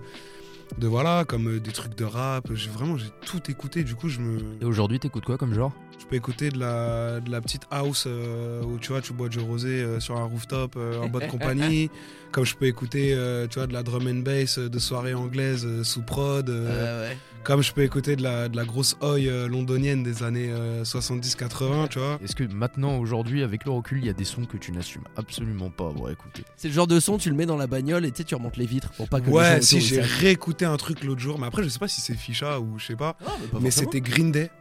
[0.78, 2.50] de voilà, comme des trucs de rap.
[2.54, 3.84] J'ai vraiment, j'ai tout écouté.
[3.84, 5.74] Du coup, je me, Et aujourd'hui, t'écoutes quoi comme genre?
[6.02, 9.30] Je peux écouter de la, de la petite house euh, où tu vois, tu bois
[9.30, 11.90] du rosé euh, sur un rooftop euh, en bonne compagnie.
[12.32, 15.64] Comme je peux écouter, euh, tu vois, de la drum and bass de soirée anglaise
[15.66, 16.50] euh, sous prod.
[16.50, 17.18] euh, Ouais, ouais.
[17.44, 20.84] Comme je peux écouter de la, de la grosse oi euh, londonienne des années euh,
[20.84, 22.20] 70-80, tu vois.
[22.24, 25.04] Est-ce que maintenant, aujourd'hui, avec le recul, il y a des sons que tu n'assumes
[25.18, 25.88] absolument pas?
[25.88, 28.18] Avoir écouté C'est le genre de son, tu le mets dans la bagnole et tu
[28.18, 31.20] sais, tu remontes les vitres pour pas que Ouais, si j'ai réécouté un truc l'autre
[31.22, 33.48] jour, mais après je sais pas si c'est Ficha ou je sais pas, Ah, mais
[33.48, 33.92] pas mais forcément.
[33.92, 34.52] c'était Green Day,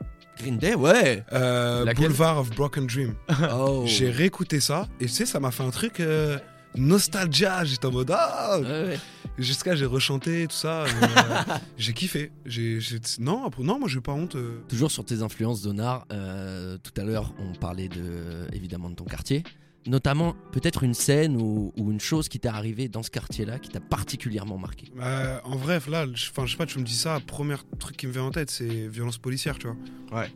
[0.40, 1.24] Green Day, ouais.
[1.32, 3.14] euh, Boulevard of Broken Dream.
[3.52, 3.84] Oh.
[3.86, 6.38] J'ai réécouté ça et tu sais ça m'a fait un truc euh,
[6.76, 7.64] nostalgia.
[7.64, 8.98] J'étais en mode ah, Ouais, ouais.
[9.38, 10.82] jusqu'à j'ai rechanté tout ça.
[10.84, 10.86] euh,
[11.78, 12.32] j'ai kiffé.
[12.46, 14.36] J'ai, j'ai- non, après- non, moi j'ai pas honte.
[14.36, 14.60] euh.
[14.68, 19.04] Toujours sur tes influences, Zonar, euh, tout à l'heure, on parlait de, évidemment de ton
[19.04, 19.42] quartier.
[19.86, 23.70] Notamment, peut-être une scène ou, ou une chose qui t'est arrivée dans ce quartier-là qui
[23.70, 24.92] t'a particulièrement marqué.
[25.00, 27.96] Euh, en vrai, là, je- enfin je sais pas, tu me dis ça, premier truc
[27.96, 30.20] qui me vient en tête, c'est violence policière, tu vois.
[30.20, 30.30] Ouais.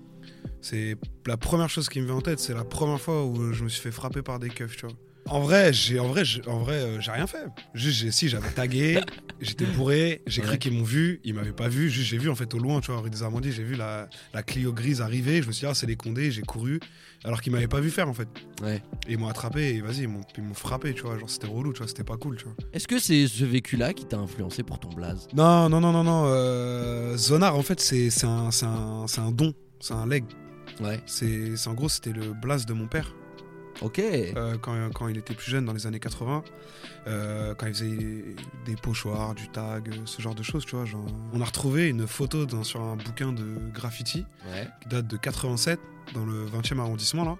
[0.62, 3.64] C'est la première chose qui me vient en tête, c'est la première fois où je
[3.64, 4.94] me suis fait frapper par des keufs, tu vois.
[5.26, 7.44] En vrai, j'ai en vrai, en vrai, euh, j'ai rien fait.
[7.72, 9.00] Juste, si j'avais tagué,
[9.40, 11.88] j'étais bourré, j'ai cru qu'ils m'ont vu, ils m'avaient pas vu.
[11.88, 14.08] Juste, j'ai vu en fait au loin, tu vois, rue des Amandiers, j'ai vu la,
[14.34, 15.40] la Clio grise arriver.
[15.42, 16.78] Je me suis dit, ah, c'est les Condés, j'ai couru,
[17.24, 18.28] alors qu'ils m'avaient pas vu faire en fait.
[18.62, 18.82] Ouais.
[19.08, 21.18] Et ils m'ont attrapé, et vas-y, ils m'ont frappé, tu vois.
[21.18, 22.54] Genre, c'était relou, tu vois, c'était pas cool, tu vois.
[22.74, 25.26] Est-ce que c'est ce vécu-là qui t'a influencé pour ton blaze?
[25.34, 26.24] Non, non, non, non, non.
[26.26, 30.24] euh, Zonar, en fait, c'est un, un, un don, c'est un leg.
[30.80, 31.00] Ouais.
[31.06, 33.14] C'est- en gros, c'était le blaze de mon père.
[33.82, 33.98] Ok.
[33.98, 36.42] euh, quand, quand il était plus jeune, dans les années 80,
[37.06, 37.96] euh, quand il faisait
[38.66, 40.84] des pochoirs, du tag, ce genre de choses, tu vois.
[40.84, 44.68] Genre, on a retrouvé une photo dans- sur un bouquin de graffiti Ouais.
[44.82, 45.80] qui date de 87,
[46.14, 47.36] dans le 20e arrondissement, là.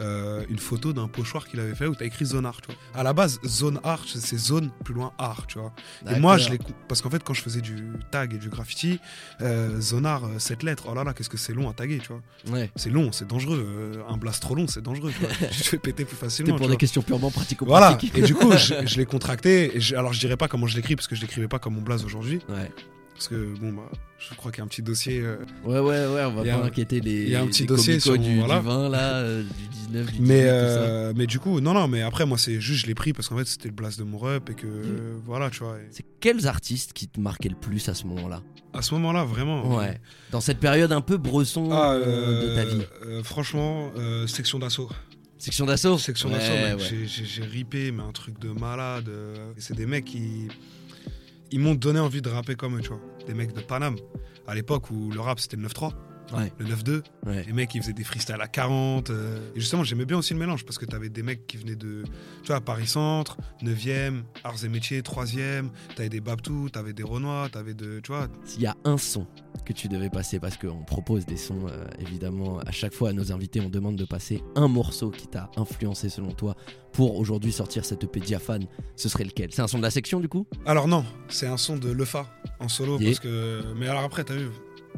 [0.00, 3.00] Euh, une photo d'un pochoir qu'il avait fait où t'as écrit zone art, tu vois.
[3.00, 5.72] À la base, zone art, c'est zone plus loin art, tu vois.
[6.10, 6.58] Et moi, je l'ai.
[6.88, 8.98] Parce qu'en fait, quand je faisais du tag et du graffiti,
[9.40, 11.98] euh, zone art, euh, cette lettre, oh là là, qu'est-ce que c'est long à taguer,
[11.98, 12.22] tu vois.
[12.52, 12.72] Ouais.
[12.74, 14.04] C'est long, c'est dangereux.
[14.08, 15.30] Un blast trop long, c'est dangereux, tu vois.
[15.52, 16.50] je te fais péter plus C'était facilement.
[16.56, 16.76] pour tu des vois.
[16.78, 19.76] questions purement pratico Voilà, et du coup, je, je l'ai contracté.
[19.76, 21.74] Et je- alors, je dirais pas comment je l'écris, parce que je l'écrivais pas comme
[21.76, 22.40] mon blaze aujourd'hui.
[22.48, 22.70] Ouais.
[23.14, 25.20] Parce que, bon, bah, je crois qu'il y a un petit dossier.
[25.20, 27.22] euh, Ouais, ouais, ouais, on va pas un- inquiéter les.
[27.22, 28.58] il y a un petit dossier sur du, voilà.
[28.58, 30.50] du 20, là, euh, du 19, du 18, mais, tout ça.
[30.50, 33.28] euh, mais du coup, non, non, mais après, moi, c'est juste, je l'ai pris parce
[33.28, 35.76] qu'en fait, c'était le blaze de mon rep et que, euh, voilà, tu vois.
[35.78, 38.42] et C'est quels artistes qui te marquaient le plus à ce moment-là?
[38.72, 39.76] À ce moment-là, vraiment.
[39.76, 40.00] Ouais.
[40.32, 42.82] Dans cette période un peu bresson Ah, euh, de ta vie.
[43.22, 44.90] franchement, euh, section d'assaut.
[45.38, 45.98] Section d'assaut?
[45.98, 47.06] Section Ouais, d'assaut, ouais.
[47.06, 49.08] j'ai- ripé, mais un truc de malade.
[49.58, 50.48] C'est des mecs qui.
[51.54, 52.98] Ils m'ont donné envie de rapper comme eux, tu vois.
[53.28, 53.94] Des mecs de Paname.
[54.48, 55.92] À l'époque où le rap c'était le 9-3.
[56.36, 56.52] Ouais.
[56.58, 57.02] le 9-2.
[57.26, 57.44] Ouais.
[57.46, 59.10] Les mecs, ils faisaient des freestyles à 40.
[59.10, 61.76] euh, et justement, j'aimais bien aussi le mélange parce que t'avais des mecs qui venaient
[61.76, 62.04] de,
[62.42, 65.68] tu vois, Paris Centre, 9e, Arts et Métiers, 3e.
[65.96, 68.28] T'avais des Babtou, t'avais des Renois, t'avais de, tu vois.
[68.44, 69.26] S'il y a un son
[69.64, 73.12] que tu devais passer, parce qu'on propose des sons, euh, évidemment, à chaque fois à
[73.12, 76.54] nos invités, on demande de passer un morceau qui t'a influencé selon toi
[76.92, 79.48] pour aujourd'hui sortir cette EP diaphane, ce serait lequel?
[79.52, 80.46] C'est un son de la section du coup?
[80.66, 82.26] Alors non, c'est un son de Lefa
[82.60, 83.10] en solo Yeah.
[83.10, 83.62] parce que.
[83.76, 84.48] Mais alors après, t'as vu.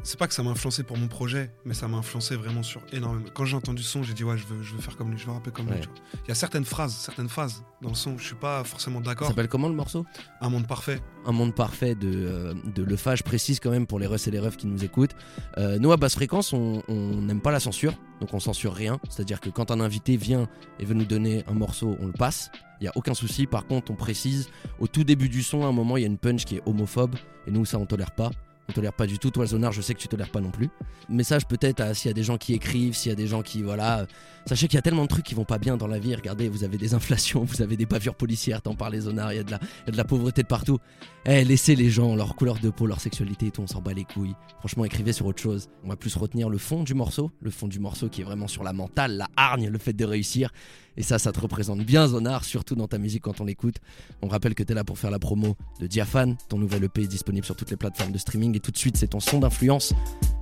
[0.03, 2.81] C'est pas que ça m'a influencé pour mon projet, mais ça m'a influencé vraiment sur
[2.93, 3.25] énormément.
[3.33, 5.25] Quand j'ai entendu son, j'ai dit ouais, je veux, je veux faire comme lui, je
[5.25, 5.75] veux rapper comme Ouais.
[5.75, 5.81] lui.
[5.81, 5.97] tu vois.
[6.25, 9.05] Il y a certaines phrases, certaines phases dans le son, je suis pas forcément Ça
[9.05, 9.27] d'accord.
[9.27, 10.05] s'appelle comment le morceau?
[10.39, 11.01] Un monde parfait.
[11.25, 13.15] un monde parfait de, euh, de Lefa.
[13.15, 15.15] Je précise quand même pour les Russes et les refs qui nous écoutent.
[15.57, 18.99] Euh, nous, à basse fréquence, on on n'aime pas la censure, donc on censure rien.
[19.09, 20.47] C'est-à-dire que quand un invité vient
[20.79, 22.49] et veut nous donner un morceau, on le passe.
[22.79, 23.45] Il n'y a aucun souci.
[23.47, 24.47] Par contre, on précise
[24.79, 26.61] au tout début du son, à un moment, il y a une punch qui est
[26.67, 27.15] homophobe.
[27.47, 28.29] Et nous, ça, on tolère pas.
[28.69, 29.31] On tolère pas du tout.
[29.31, 30.69] Toi, Zonar, je sais que tu tolères pas non plus.
[31.09, 33.41] Message peut-être à s'il y a des gens qui écrivent, s'il y a des gens
[33.41, 33.61] qui.
[33.61, 34.07] Voilà.
[34.45, 36.13] Sachez qu'il y a tellement de trucs qui vont pas bien dans la vie.
[36.15, 39.31] Regardez, vous avez des inflations, vous avez des bavures policières, t'en parlais, Zonar.
[39.33, 40.79] Il y, y a de la pauvreté de partout.
[41.25, 43.93] Eh, laissez les gens, leur couleur de peau, leur sexualité et tout, on s'en bat
[43.93, 44.35] les couilles.
[44.59, 45.67] Franchement, écrivez sur autre chose.
[45.83, 48.47] On va plus retenir le fond du morceau, le fond du morceau qui est vraiment
[48.47, 50.51] sur la mentale, la hargne, le fait de réussir.
[50.97, 53.75] Et ça, ça te représente bien, Zonar, surtout dans ta musique quand on l'écoute.
[54.23, 56.35] On rappelle que t'es là pour faire la promo de Diaphane.
[56.49, 58.55] Ton nouvel EP est disponible sur toutes les plateformes de streaming.
[58.57, 59.93] Et tout de suite, c'est ton son d'influence,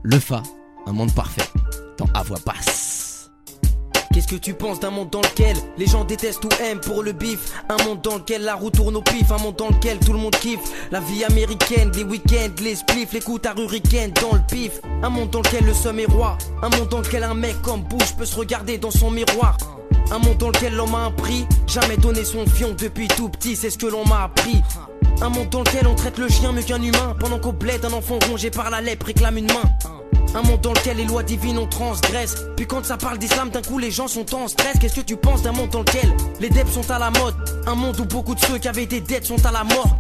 [0.04, 0.42] Le Fa,
[0.86, 1.44] un monde parfait,
[1.98, 2.96] dans À voix basse.
[4.14, 7.12] Qu'est-ce que tu penses d'un monde dans lequel les gens détestent ou aiment pour le
[7.12, 7.52] bif?
[7.68, 10.20] Un monde dans lequel la roue tourne au pif, un monde dans lequel tout le
[10.20, 14.42] monde kiffe La vie américaine, les week-ends, les spliffs, les coups à hurricane dans le
[14.50, 17.62] pif Un monde dans lequel le somme est roi Un monde dans lequel un mec
[17.62, 19.58] comme Bush peut se regarder dans son miroir
[20.12, 23.56] un monde dans lequel l'homme a un prix, jamais donné son fion depuis tout petit,
[23.56, 24.62] c'est ce que l'on m'a appris.
[25.22, 27.94] Un monde dans lequel on traite le chien mieux qu'un humain, pendant qu'au bled un
[27.94, 29.64] enfant rongé par la lèpre réclame une main.
[30.34, 32.36] Un monde dans lequel les lois divines on transgresse.
[32.58, 34.78] Puis quand ça parle d'islam, d'un coup les gens sont en stress.
[34.80, 37.36] Qu'est-ce que tu penses d'un monde dans lequel les dettes sont à la mode?
[37.68, 39.98] Un monde où beaucoup de ceux qui avaient des dettes sont à la mort.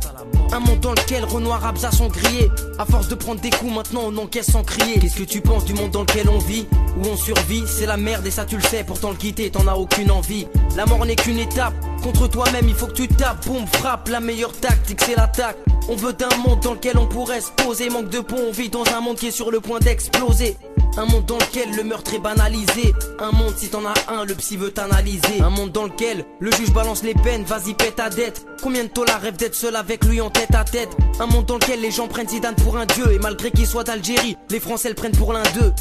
[0.52, 2.50] Un monde dans lequel Renoir Abza sont grillés.
[2.78, 5.00] À force de prendre des coups, maintenant on encaisse sans crier.
[5.00, 7.64] Qu'est-ce que tu penses du monde dans lequel on vit Où on survit?
[7.68, 8.84] C'est la merde et ça tu le sais.
[8.84, 10.48] Pourtant le quitter, t'en as aucune envie.
[10.76, 11.74] La mort n'est qu'une étape.
[12.04, 13.46] Contre toi-même, il faut que tu tapes.
[13.48, 14.10] Boum, frappe.
[14.10, 15.58] La meilleure tactique, c'est l'attaque.
[15.88, 17.90] On veut d'un monde dans lequel on pourrait se poser.
[17.90, 20.58] Manque de pont, on vit dans un monde qui est sur le point d'exploser.
[20.98, 22.94] Un monde dans lequel le meurtre est banalisé.
[23.20, 25.42] Un monde, si t'en as un, le psy veut t'analyser.
[25.42, 28.48] Un monde dans lequel le juge balance les peines, vas-y pète ta dette.
[28.64, 30.90] Combien de tôles rêve d'être seul avec lui en tête à tête?
[31.20, 33.12] Un monde dans lequel les gens prennent Zidane pour un dieu.
[33.12, 35.74] Et malgré qu'il soit d'Algérie, les Français le prennent pour l'un d'eux.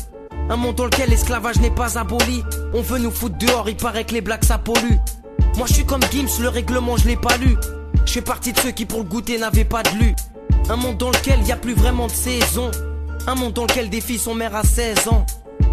[0.50, 2.42] Un monde dans lequel l'esclavage n'est pas aboli.
[2.74, 4.98] On veut nous foutre dehors, il paraît que les blacks ça pollue.
[5.56, 7.56] Moi je suis comme Gims, le règlement je l'ai pas lu.
[8.06, 10.14] Je fais partie de ceux qui pour le goûter n'avaient pas de lu.
[10.68, 12.70] Un monde dans lequel y a plus vraiment de saison.
[13.26, 15.24] Un monde dans lequel des filles sont mères à 16 ans.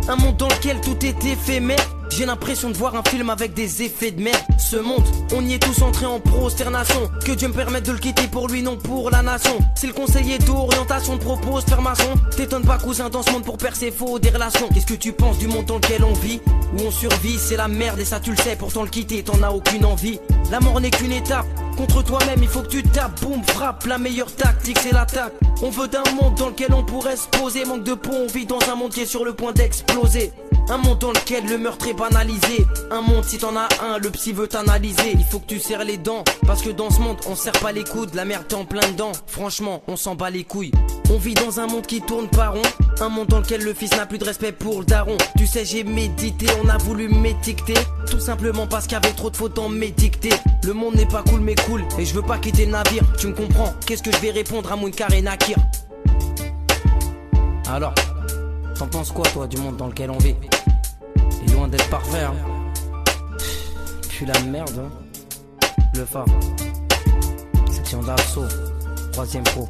[0.07, 1.85] Un monde dans lequel tout est éphémère.
[2.09, 4.41] J'ai l'impression de voir un film avec des effets de merde.
[4.57, 7.09] Ce monde, on y est tous entrés en prosternation.
[7.25, 9.59] Que Dieu me permette de le quitter pour lui, non pour la nation.
[9.75, 12.13] C'est le conseiller d'orientation te propose faire maçon.
[12.35, 14.67] T'étonnes pas, cousin, dans ce monde pour percer faux des relations.
[14.73, 16.41] Qu'est-ce que tu penses du monde dans lequel on vit?
[16.77, 18.57] Où on survit, c'est la merde et ça tu le sais.
[18.57, 20.19] Pourtant le quitter, t'en as aucune envie.
[20.51, 21.45] La mort n'est qu'une étape.
[21.81, 23.87] Contre toi-même, il faut que tu tapes, boum, frappe.
[23.87, 25.33] La meilleure tactique, c'est l'attaque.
[25.63, 27.65] On veut d'un monde dans lequel on pourrait se poser.
[27.65, 30.31] Manque de pont, on vit dans un monde qui est sur le point d'exploser.
[30.69, 32.67] Un monde dans lequel le meurtre est banalisé.
[32.91, 35.13] Un monde, si t'en as un, le psy veut t'analyser.
[35.15, 36.23] Il faut que tu serres les dents.
[36.45, 38.13] Parce que dans ce monde, on serre pas les coudes.
[38.13, 39.11] La merde t'es en plein dedans.
[39.25, 40.71] Franchement, on s'en bat les couilles.
[41.09, 42.61] On vit dans un monde qui tourne pas rond.
[42.99, 45.17] Un monde dans lequel le fils n'a plus de respect pour le daron.
[45.35, 47.73] Tu sais, j'ai médité, on a voulu m'étiqueter.
[48.11, 49.95] Tout simplement parce qu'il y avait trop de fautes dans mes.
[50.63, 51.83] Le monde n'est pas cool, mais cool.
[51.97, 53.03] Et je veux pas quitter le navire.
[53.17, 53.73] Tu me comprends?
[53.87, 55.57] Qu'est-ce que je vais répondre à Munkar et Nakir
[57.67, 57.95] Alors,
[58.77, 60.35] t'en penses quoi, toi, du monde dans lequel on vit?
[61.47, 62.35] Il loin d'être parfait, hein.
[64.09, 64.91] Puis la merde, hein.
[65.95, 66.25] Le phare.
[67.71, 68.45] Section d'assaut.
[69.13, 69.67] Troisième pro.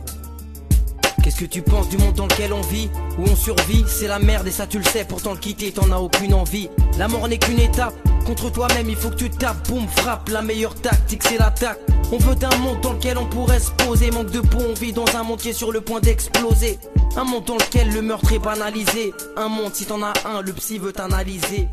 [1.24, 3.84] Qu'est-ce que tu penses du monde dans lequel on vit Où on survit?
[3.88, 6.70] C'est la merde et ça tu le sais Pourtant le quitter t'en as aucune envie.
[6.98, 7.94] La mort n'est qu'une étape
[8.26, 10.30] Contre toi-même il faut que tu tapes Boum frappe.
[10.30, 11.80] La meilleure tactique c'est l'attaque.
[12.12, 14.10] On veut un monde dans lequel on pourrait se poser.
[14.10, 16.80] Manque de pont on vit dans un monde qui est sur le point d'exploser.
[17.16, 19.14] Un monde dans lequel le meurtre est banalisé.
[19.38, 21.68] Un monde si t'en as un le psy veut t'analyser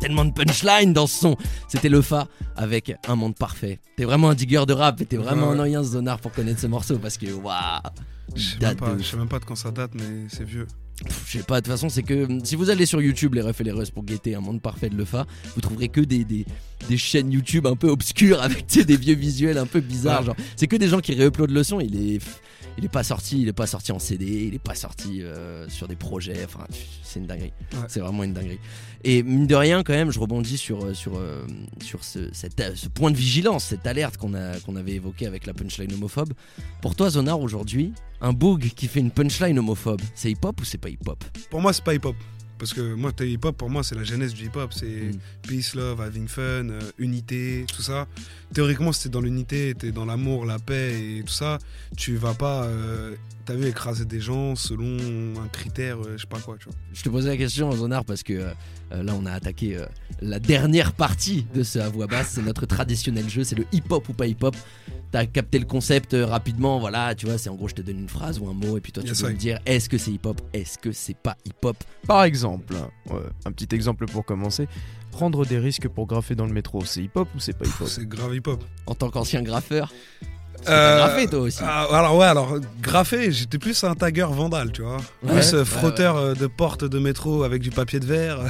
[0.00, 1.36] tellement de punchline dans ce son.
[1.68, 3.78] C'était le Fa avec Un monde parfait.
[3.96, 6.60] T'es vraiment un digger de rap et t'es vraiment Ouais, un noyen zonard pour connaître
[6.60, 7.80] ce morceau parce que waouh.
[8.34, 8.56] Je sais
[9.16, 10.66] même pas- de quand ça date, mais c'est vieux.
[11.26, 13.40] Je sais pas, de toute façon, c'est que hum, si vous allez sur YouTube, les
[13.40, 16.24] refs et les russes, pour guetter un monde parfait de Lefa, vous trouverez que des,
[16.24, 16.44] des,
[16.88, 20.20] des chaînes YouTube un peu obscures avec des vieux visuels un peu bizarres.
[20.20, 20.26] Ouais.
[20.26, 21.80] Genre, c'est que des gens qui réuploadent le son.
[21.80, 22.18] Il est.
[22.80, 25.68] il est pas sorti, il est pas sorti en CD, il est pas sorti euh,
[25.68, 26.42] sur des projets.
[26.44, 26.64] Enfin,
[27.02, 27.52] c'est une dinguerie.
[27.74, 27.78] Ouais.
[27.88, 28.58] C'est vraiment une dinguerie.
[29.04, 31.46] Et mine de rien, quand même, je rebondis sur euh, sur euh,
[31.82, 35.46] sur ce, cette- ce point de vigilance, cette alerte qu'on a qu'on avait évoqué avec
[35.46, 36.32] la punchline homophobe.
[36.80, 40.78] Pour toi, Zonar, aujourd'hui, un boog qui fait une punchline homophobe, c'est hip-hop ou c'est
[40.78, 41.22] pas hip-hop?
[41.50, 42.16] Pour moi, c'est pas hip-hop.
[42.60, 44.72] Parce que moi, t'es hip-hop, pour moi, c'est la genèse du hip-hop.
[44.72, 45.18] C'est Mm.
[45.48, 48.06] peace, love, having fun, euh, unité, tout ça.
[48.52, 51.58] Théoriquement, si t'es dans l'unité, t'es dans l'amour, la paix et tout ça,
[51.96, 54.98] tu vas pas, euh, t'as vu, écraser des gens selon
[55.42, 56.74] un critère, euh, je sais pas quoi, tu vois.
[56.92, 58.52] Je te posais la question, Zonar, parce que
[58.90, 59.78] là, on a attaqué
[60.20, 62.32] la dernière partie de ce à voix basse.
[62.34, 64.54] C'est notre traditionnel jeu, c'est le hip-hop ou pas hip-hop.
[65.12, 67.98] T'as capté le concept euh, rapidement, voilà, tu vois, c'est en gros, je te donne
[67.98, 69.24] une phrase ou un mot, et puis toi, tu Yes, I.
[69.24, 71.76] me dire est-ce que c'est hip-hop, est-ce que c'est pas hip-hop?
[72.06, 72.74] Par exemple,
[73.10, 74.68] ouais, un petit exemple pour commencer.
[75.10, 77.88] Prendre des risques pour graffer dans le métro, c'est hip-hop ou c'est pas hip-hop?
[77.88, 78.62] C'est grave hip-hop.
[78.86, 79.92] En tant qu'ancien graffeur?
[80.68, 81.60] Euh, graffé, toi aussi.
[81.62, 84.98] Ah, alors ouais, alors graffé, j'étais plus un tagger vandale, tu vois.
[85.22, 88.40] Ouais, plus euh, ouais, frotteur euh, de porte de métro avec du papier de verre.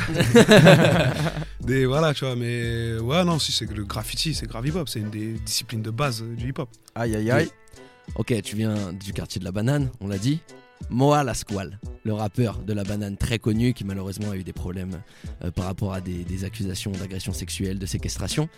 [1.61, 2.37] des voilà, tu vois.
[2.37, 5.83] Mais ouais, non, si c'est que le graffiti, c'est grave hip-hop, c'est une des disciplines
[5.83, 6.69] de base euh, du hip-hop.
[6.95, 7.51] Aïe aïe aïe.
[8.17, 10.41] Ok, tu viens du quartier de la banane, on l'a dit.
[10.89, 15.03] Moa Lasquale, le rappeur de la banane très connu qui malheureusement a eu des problèmes
[15.45, 18.49] euh, par rapport à des, des accusations d'agression sexuelle, de séquestration.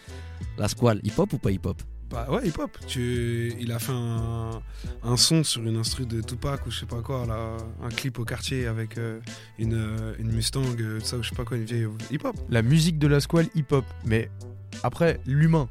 [0.56, 1.82] Lasquale, hip-hop ou pas hip-hop?
[2.12, 2.70] Bah ouais, hip-hop.
[2.86, 3.54] Tu...
[3.58, 4.60] Il a fait un...
[5.02, 8.18] un son sur une instru de Tupac ou je sais pas quoi, là, un clip
[8.18, 9.18] au quartier avec euh,
[9.58, 12.36] une, euh, une Mustang, euh, ça ou je sais pas quoi, une vieille hip-hop.
[12.50, 13.84] La musique de la squale hip-hop.
[14.04, 14.30] Mais
[14.82, 15.68] après, l'humain.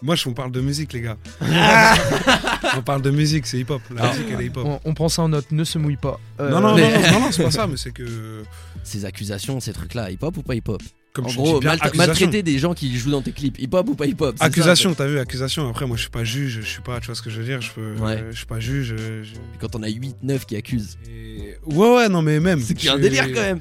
[0.00, 1.18] Moi, je, on parle de musique, les gars.
[2.76, 3.82] on parle de musique, c'est hip-hop.
[3.94, 4.64] La Alors, musique, elle est hip-hop.
[4.66, 6.18] On, on prend ça en note, ne se mouille pas.
[6.40, 8.42] Euh, Non, non, mais- non, non, non, non, c'est pas ça, mais c'est que.
[8.84, 10.82] Ces accusations, ces trucs-là, hip-hop ou pas hip-hop?
[11.12, 12.06] Comme En gros, dis bien, mal- accusation.
[12.06, 14.94] maltraiter des gens qui jouent dans tes clips, hip-hop ou pas hip-hop c'est ça, Accusation,
[14.94, 15.68] t'as vu, accusation.
[15.68, 17.44] Après, moi, je suis pas juge, je suis pas, tu vois ce que je veux
[17.44, 18.12] dire, je, peux, Ouais.
[18.16, 18.94] euh, je suis pas juge.
[18.96, 19.34] je-.
[19.60, 22.60] Quand on a 8-9 qui accusent, et- Ouais, ouais, non, mais même.
[22.60, 23.60] c'est un délire quand même.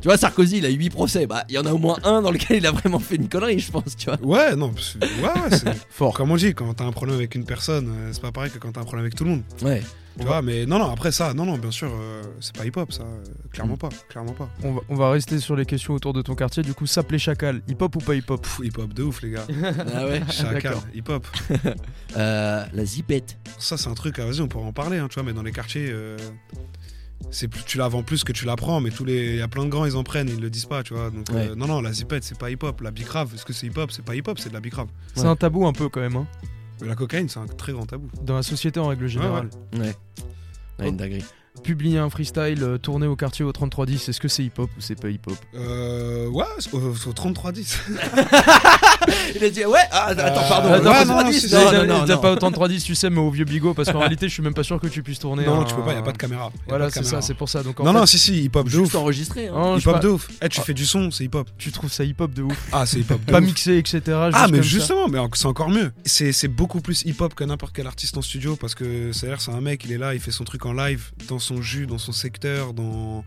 [0.00, 1.26] Tu vois, Sarkozy, il a 8 procès.
[1.26, 3.28] Bah, il y en a au moins un dans lequel il a vraiment fait une
[3.30, 4.18] connerie, je pense, tu vois.
[4.22, 5.64] Ouais, non, ouais, c'est.
[5.90, 6.12] Fort.
[6.14, 8.58] Comme on dit, quand t'as un problème avec une personne, euh, c'est pas pareil que
[8.58, 9.42] quand t'as un problème avec tout le monde.
[9.62, 9.82] Ouais.
[10.18, 12.90] Tu vois, mais non, non, après ça, non, non, bien sûr, euh, c'est pas hip-hop,
[12.90, 13.02] ça.
[13.02, 13.78] euh, clairement Mm.
[13.78, 14.48] pas, clairement pas.
[14.62, 16.62] On va, on va rester sur les questions autour de ton quartier.
[16.62, 19.46] Du coup, s'appeler Chacal, hip-hop ou pas hip-hop Pff, hip-hop de ouf, les gars.
[19.94, 20.84] Ah ouais Chacal, D'accord.
[20.94, 21.26] hip-hop.
[22.16, 23.36] Euh, La zipette.
[23.58, 25.42] Ça, c'est un truc, ah, vas-y, on pourra en parler, hein, tu vois, mais dans
[25.42, 26.16] les quartiers, euh,
[27.30, 29.42] c'est plus, tu la vends plus que tu la prends, mais tous les, il y
[29.42, 31.10] a plein de grands, ils en prennent, ils le disent pas, tu vois.
[31.10, 31.48] Donc, Ouais.
[31.50, 32.80] euh, non, non, la zipette, c'est pas hip-hop.
[32.80, 34.88] La bicrave, est-ce que c'est hip-hop C'est pas hip-hop, c'est de la bicrave.
[35.14, 36.26] C'est un tabou un peu quand même, hein,
[36.80, 38.08] Mais la cocaïne, c'est un très grand tabou.
[38.22, 39.48] dans la société en règle générale.
[39.74, 39.94] Ouais.
[40.78, 41.24] Ouais, une dinguerie.
[41.62, 44.94] Publier un freestyle euh, tourné au quartier au 3310, est-ce que c'est hip-hop ou c'est
[45.00, 45.34] pas hip-hop?
[45.56, 47.78] Euh, ouais, c'est au, au 3310.
[49.34, 50.68] Il a dit ouais, ah, attends, pardon.
[50.70, 51.14] Euh, non, ouais, pas non,
[51.86, 54.32] non, non, pas de 3310, tu sais, mais au vieux bigot, parce qu'en réalité, je
[54.34, 55.44] suis même pas sûr que tu puisses tourner.
[55.44, 56.44] non, un- tu peux pas, y a pas de caméra.
[56.44, 57.20] Y a Voilà, pas de c'est caméra.
[57.22, 57.62] ça, c'est pour ça.
[57.62, 58.94] Donc en Non, fait, non, si, si, hip-hop de Juste ouf.
[58.94, 59.48] enregistré.
[59.48, 59.74] Hein.
[59.76, 60.28] je Hip-hop pas- de ouf.
[60.42, 60.64] Eh, tu Ah.
[60.64, 61.48] fais du son, c'est hip-hop.
[61.58, 62.68] tu trouves ça hip-hop de ouf.
[62.72, 63.44] Ah, c'est hip-hop de Pas ouf.
[63.44, 64.00] mixé, etc.
[64.08, 64.62] Ah, juste mais comme ça.
[64.62, 65.92] justement, mais en- c'est encore mieux.
[66.04, 69.50] C'est c'est beaucoup plus hip-hop que n'importe quel artiste en studio parce que c'est-à-dire, c'est
[69.52, 71.98] un mec, il est là, il fait son truc en live, dans son jus, dans
[71.98, 73.24] son secteur, dans.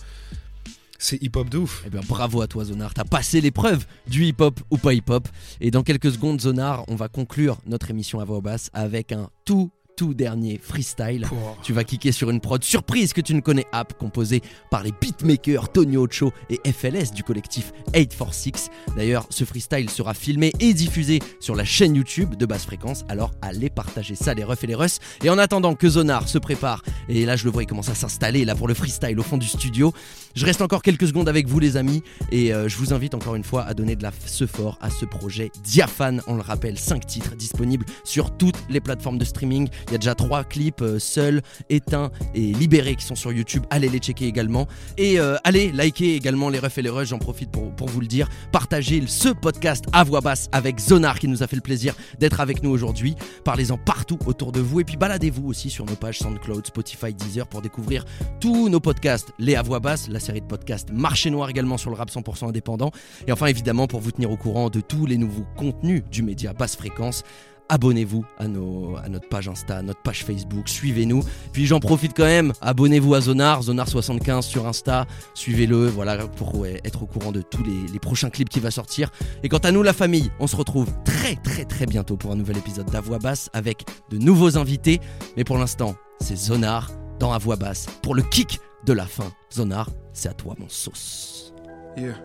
[1.02, 1.84] C'est hip-hop de ouf.
[1.88, 2.94] Eh bien, bravo à toi, Zonar.
[2.94, 5.30] T'as passé l'épreuve du hip-hop ou pas hip-hop.
[5.62, 9.30] Et dans quelques secondes, Zonar, on va conclure notre émission à voix basse avec un
[9.46, 11.28] tout, tout dernier freestyle.
[11.62, 14.94] Tu vas kicker sur une prod surprise que tu ne connais app composée par les
[14.94, 18.70] beatmakers Tony Ocho et FLS du collectif 846.
[18.96, 23.04] D'ailleurs, ce freestyle sera filmé et diffusé sur la chaîne YouTube de Basse Fréquence.
[23.10, 25.00] Alors allez partager ça les refs et les russes.
[25.22, 27.96] Et en attendant que Zonar se prépare, et là je le vois, il commence à
[27.96, 29.92] s'installer là pour le freestyle au fond du studio.
[30.36, 33.36] Je reste encore quelques secondes avec vous les amis et euh, je vous invite encore
[33.36, 36.22] une fois à donner de la ce fort à ce projet Diaphane.
[36.28, 39.70] On le rappelle, 5 titres disponibles sur toutes les plateformes de streaming.
[39.88, 41.00] Il y a déjà 3 clips euh,
[41.70, 43.64] éteints et libérés qui sont sur YouTube.
[43.70, 44.68] Allez les checker également.
[44.98, 48.08] Et euh, allez liker également les refs et les rushs, j'en profite pour, vous le
[48.08, 48.30] dire.
[48.52, 52.40] Partagez ce podcast à voix basse avec Zonar qui nous a fait le plaisir d'être
[52.40, 53.16] avec nous aujourd'hui.
[53.44, 57.48] Parlez-en partout autour de vous et puis baladez-vous aussi sur nos pages SoundCloud, Spotify, Deezer
[57.48, 58.06] pour découvrir
[58.40, 61.96] tous nos podcasts, les à voix basse, série de podcasts Marché Noir également sur le
[61.96, 62.92] rap 100% indépendant.
[63.28, 66.54] Et enfin évidemment pour vous tenir au courant de tous les nouveaux contenus du média
[66.54, 67.24] Basse Fréquence.
[67.72, 71.22] Abonnez-vous à, nos, à notre page Insta, à notre page Facebook, suivez-nous.
[71.54, 75.06] Puis j'en profite quand même, abonnez-vous à Zonar, Zonar75 sur Insta,
[75.36, 79.12] suivez-le, voilà, pour être au courant de tous les, prochains clips qui va sortir.
[79.44, 82.36] Et quant à nous, la famille, on se retrouve très très très bientôt pour un
[82.36, 85.00] nouvel épisode d'À Voix Basse avec de nouveaux invités.
[85.38, 89.32] Mais pour l'instant, c'est Zonar dans À Voix Basse pour le kick de la fin.
[89.52, 91.54] Zonar, c'est à toi mon sauce.
[91.98, 92.16] Yeah.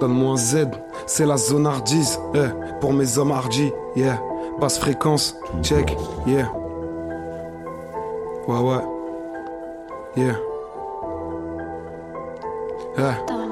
[0.00, 0.66] Donne-moi un Z,
[1.06, 2.48] c'est la zone hardise, eh,
[2.80, 4.20] pour mes hommes hardis, yeah.
[4.60, 6.50] Basse fréquence, check, yeah.
[8.46, 8.82] Ouais, ouais.
[10.16, 10.36] Yeah.
[12.98, 13.43] Eh.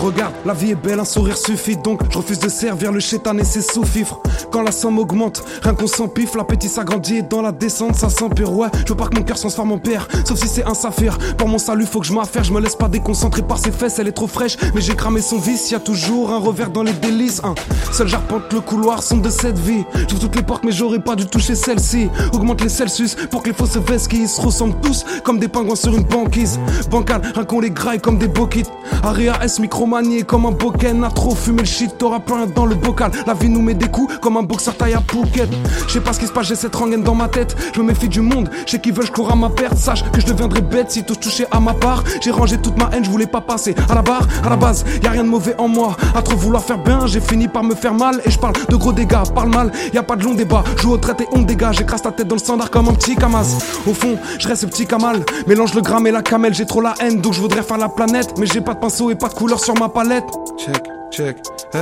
[0.00, 3.36] Regarde, la vie est belle, un sourire suffit donc je refuse de servir le chétan
[3.36, 4.18] et ses sous-fifres.
[4.50, 8.50] Quand la somme augmente, rien qu'on s'empiffe, l'appétit s'agrandit et dans la descente ça s'empire.
[8.50, 11.18] Ouais, je veux pas que mon cœur se en père, sauf si c'est un saphir.
[11.36, 13.98] Pour mon salut, faut que je m'affaire, je me laisse pas déconcentrer par ses fesses,
[13.98, 16.82] elle est trop fraîche, mais j'ai cramé son vice, y a toujours un revers dans
[16.82, 17.42] les délices.
[17.44, 17.54] Hein.
[17.92, 19.84] Seul j'arpente le couloir sombre de cette vie.
[20.08, 22.08] J'ouvre toutes les portes, mais j'aurais pas dû toucher celle-ci.
[22.32, 25.76] Augmente les Celsius pour que les fausses vestes qui se ressemblent tous comme des pingouins
[25.76, 26.58] sur une banquise.
[26.90, 28.70] Bancal, rien qu'on les graille comme des boquites.
[29.02, 31.04] Aria S micro manié comme un boken.
[31.04, 33.10] A trop fumé le shit, t'auras plein dans le bocal.
[33.26, 35.48] La vie nous met des coups comme un boxeur taille à Phuket.
[35.86, 37.56] Je sais pas ce qui se passe, j'ai cette rengaine dans ma tête.
[37.74, 39.76] Je me méfie du monde, je sais qu'ils veulent, je cours à ma perte.
[39.76, 42.04] Sache que je deviendrai bête si tout touché à ma part.
[42.20, 44.26] J'ai rangé toute ma haine, je voulais pas passer à la barre.
[44.44, 45.96] À la base, y a rien de mauvais en moi.
[46.14, 48.20] À trop vouloir faire bien, j'ai fini par me faire mal.
[48.24, 49.72] Et je parle de gros dégâts, parle mal.
[49.92, 51.78] Y a pas de long débat, joue au traite et on dégage.
[51.78, 53.46] J'écrase ta tête dans le standard comme un petit camas.
[53.86, 55.24] Au fond, je reste petit kamal.
[55.46, 57.88] Mélange le gramme et la camel, j'ai trop la haine, donc je voudrais faire la
[57.88, 58.34] planète.
[58.38, 60.24] Mais j'ai pas pinceau et pas de couleur sur ma palette.
[60.58, 61.36] Check, check,
[61.74, 61.78] eh,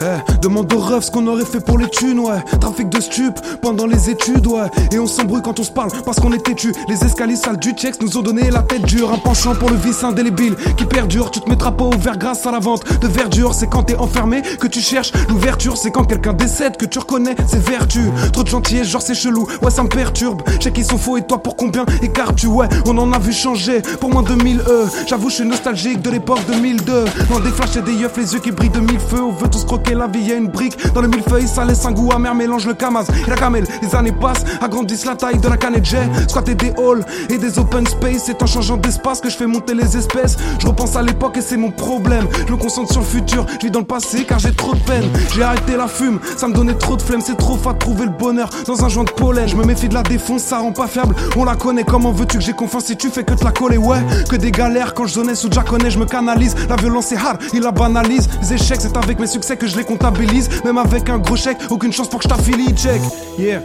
[0.00, 0.40] eh.
[0.40, 2.42] Demande aux refs ce qu'on aurait fait pour les thunes, ouais.
[2.60, 4.68] Trafic de stup pendant les études, ouais.
[4.90, 6.72] Et on s'embrouille quand on se parle parce qu'on est têtu.
[6.88, 9.12] Les escaliers sales du checks nous ont donné la tête dure.
[9.12, 11.30] Un penchant pour le vice indélébile qui perdure.
[11.30, 13.54] Tu te mettras pas au vert grâce à la vente de verdure.
[13.54, 15.76] C'est quand t'es enfermé que tu cherches l'ouverture.
[15.76, 18.10] C'est quand quelqu'un décède que tu reconnais ses vertus.
[18.32, 20.42] Trop de gentillesse, genre c'est chelou, ouais, ça me perturbe.
[20.60, 22.68] Sais qu'ils sont faux et toi pour combien écartes-tu, ouais.
[22.86, 24.86] On en a vu changer pour moins de 1000 E.
[25.06, 27.04] J'avoue, je suis nostalgique de l'époque 2002.
[27.30, 29.22] Dans des flashs et des yeux, les yeux qui brillent de mille feux.
[29.22, 30.76] On veut tous croquer la vie, y a une brique.
[30.94, 33.64] Dans le millefeuille, ça laisse un goût amer, mélange le camas et la camel.
[33.82, 36.08] Les années passent, agrandissent la taille de la canette jet.
[36.28, 38.24] Squatter des halls et des open space.
[38.26, 40.36] C'est en changeant d'espace que je fais monter les espèces.
[40.58, 42.26] Je repense à l'époque et c'est mon problème.
[42.46, 44.80] Je me concentre sur le futur, je vis dans le passé car j'ai trop de
[44.80, 45.08] peine.
[45.34, 47.20] J'ai arrêté la fume, ça me donnait trop de flemme.
[47.24, 49.48] C'est trop fat de trouver le bonheur dans un joint de pollen.
[49.48, 51.14] Je me méfie de la défonce, ça rend pas fiable.
[51.36, 53.76] On la connaît, comment veux-tu que j'ai confiance si tu fais que te la coller?
[53.76, 56.54] Ouais, que des galères quand je zonnais sous connais, je me canalise.
[56.68, 58.28] La violence c'est hard, il la banalise.
[58.40, 60.48] Les c'est avec mes succès que je les comptabilise.
[60.64, 63.00] Même avec un gros chèque, aucune chance pour que je t'affilie, check.
[63.38, 63.62] Yeah.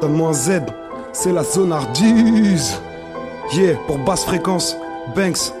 [0.00, 0.62] Donne-moi un Z,
[1.12, 2.80] c'est la zonardise.
[3.54, 4.76] Yeah, pour basse fréquence,
[5.14, 5.52] Banks.